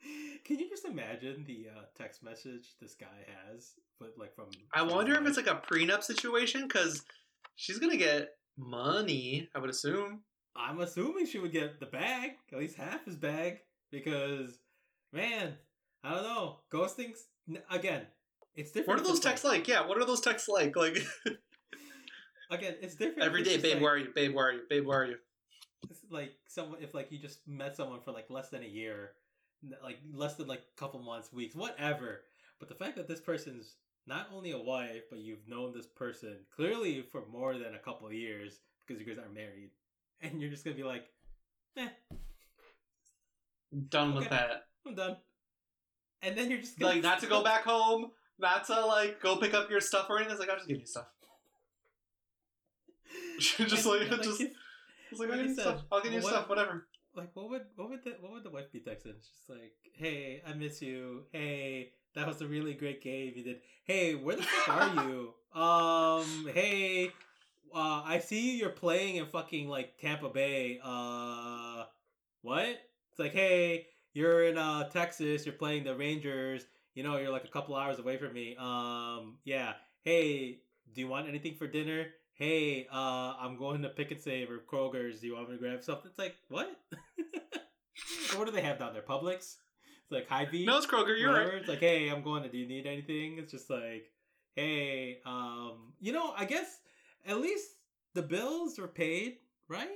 [0.44, 3.06] can you just imagine the uh, text message this guy
[3.46, 7.02] has but like from I wonder if it's like a prenup situation because
[7.54, 9.48] she's gonna get money.
[9.54, 10.20] I would assume.
[10.54, 14.58] I'm assuming she would get the bag, at least half his bag, because
[15.12, 15.54] man,
[16.04, 16.58] I don't know.
[16.72, 17.16] Ghosting
[17.70, 18.02] again.
[18.54, 19.00] It's different.
[19.00, 19.66] What are those texts like?
[19.66, 20.76] Yeah, what are those texts like?
[20.76, 20.98] Like
[22.52, 23.22] again, it's different.
[23.22, 23.74] every day, babe.
[23.74, 24.08] like- Where are you?
[24.14, 24.60] Babe, where are you?
[24.68, 25.16] Babe, where are you?
[25.90, 29.12] It's like someone if like you just met someone for like less than a year,
[29.82, 32.20] like less than like a couple months, weeks, whatever.
[32.60, 33.74] But the fact that this person's
[34.06, 38.06] not only a wife, but you've known this person clearly for more than a couple
[38.06, 39.70] of years because you guys are married,
[40.20, 41.06] and you're just gonna be like,
[41.76, 41.88] eh,
[43.88, 44.66] Done with that.
[44.86, 45.16] I'm done.
[46.20, 49.36] And then you're just gonna Like not to go back home, not to like go
[49.36, 50.32] pick up your stuff or anything.
[50.32, 51.06] It's like I'll just give you stuff.
[53.40, 54.52] just like And, just, like
[55.18, 55.82] like I'll get stuff.
[55.90, 56.48] I'll give you what- stuff.
[56.48, 56.86] Whatever.
[57.14, 59.14] like what would what would the what would the wife be texting?
[59.18, 61.24] Just like, hey, I miss you.
[61.32, 63.60] Hey, that was a really great game you did.
[63.84, 65.34] Hey, where the fuck are you?
[65.54, 67.08] Um, hey,
[67.74, 70.80] uh, I see you're playing in fucking like Tampa Bay.
[70.82, 71.84] Uh,
[72.40, 72.64] what?
[73.10, 75.44] It's like, hey, you're in uh Texas.
[75.44, 76.64] You're playing the Rangers.
[76.94, 78.56] You know, you're like a couple hours away from me.
[78.58, 79.74] Um, yeah.
[80.04, 80.60] Hey,
[80.94, 82.06] do you want anything for dinner?
[82.42, 85.20] Hey, uh, I'm going to Pick and Save or Kroger's.
[85.20, 86.06] Do you want me to grab something?
[86.10, 86.68] It's like, what?
[88.36, 89.02] What do they have down there?
[89.02, 89.36] Publix?
[89.36, 90.66] It's like Hy-Vee?
[90.66, 91.16] No, it's Kroger.
[91.16, 91.50] You're whatever.
[91.50, 91.58] right.
[91.60, 92.48] It's like, hey, I'm going to.
[92.48, 93.36] Do you need anything?
[93.38, 94.10] It's just like,
[94.56, 96.78] hey, um, you know, I guess
[97.24, 97.68] at least
[98.14, 99.36] the bills are paid,
[99.68, 99.88] right?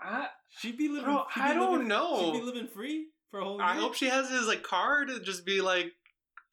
[0.00, 0.28] I,
[0.58, 1.04] She'd be living.
[1.04, 2.32] Bro, she'd I don't living- know.
[2.32, 3.66] She'd be living free for a whole year.
[3.66, 5.92] I hope she has his like card and just be like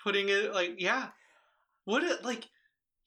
[0.03, 1.07] putting it like yeah.
[1.85, 2.49] What it like?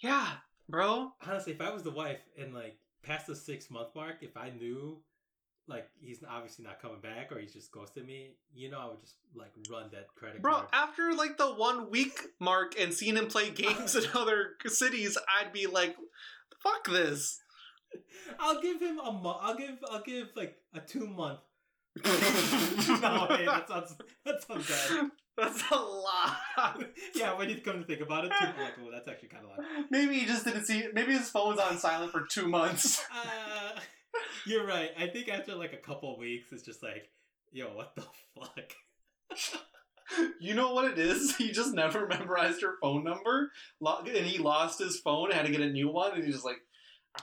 [0.00, 0.26] Yeah,
[0.72, 1.12] bro.
[1.26, 4.50] honestly, if I was the wife and like past the six month mark, if I
[4.50, 4.98] knew
[5.68, 9.00] like he's obviously not coming back or he's just ghosted me, you know, I would
[9.00, 10.68] just like run that credit Bro, card.
[10.72, 15.52] after like the one week mark and seeing him play games in other cities, I'd
[15.52, 15.94] be like,
[16.62, 17.40] fuck this.
[18.40, 19.38] I'll give him a month.
[19.40, 19.78] I'll give.
[19.90, 21.40] I'll give like a two month.
[22.04, 22.10] no,
[23.28, 23.94] hey, that sounds
[24.24, 25.10] that sounds bad.
[25.38, 26.36] That's a lot.
[27.14, 29.50] yeah, when you come to think about it, two, like, well, that's actually kind of
[29.56, 29.90] like.
[29.90, 30.84] Maybe he just didn't see.
[30.92, 33.02] Maybe his phone's on silent for two months.
[33.14, 33.80] Uh,
[34.44, 34.90] you're right.
[34.98, 37.08] I think after like a couple weeks, it's just like,
[37.50, 38.02] yo, what the
[38.38, 38.72] fuck?
[40.38, 41.34] You know what it is?
[41.36, 45.30] He just never memorized her phone number, and he lost his phone.
[45.30, 46.58] Had to get a new one, and he's just like,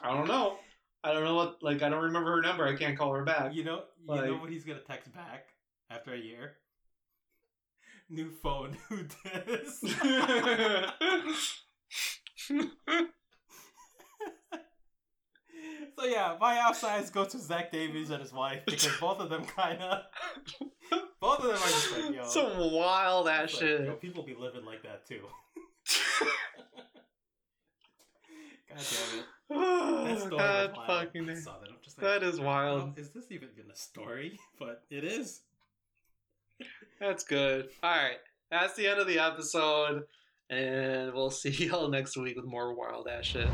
[0.02, 0.58] I don't know.
[1.04, 1.58] I don't know what.
[1.62, 2.66] Like, I don't remember her number.
[2.66, 3.54] I can't call her back.
[3.54, 5.46] You know, you Like- know what he's gonna text back
[5.92, 6.56] after a year.
[8.10, 8.76] New phone.
[8.90, 9.80] Who this?
[15.98, 19.44] so yeah, my outsides go to Zach Davies and his wife because both of them
[19.46, 20.02] kind of,
[21.22, 22.26] both of them are just like yo.
[22.26, 23.82] Some wild ass like, shit.
[23.86, 25.22] yo, people be living like that too.
[28.70, 29.26] God damn it.
[29.50, 31.30] That story God, fucking.
[31.30, 31.70] I saw that.
[31.70, 32.98] I'm just like, That is "Oh, wild.
[33.00, 34.40] is this even a story?
[34.60, 35.42] But it is.
[37.00, 37.70] That's good.
[37.82, 38.18] All right,
[38.52, 40.04] that's the end of the episode,
[40.50, 43.48] and we'll see y'all next week with more wild ass shit.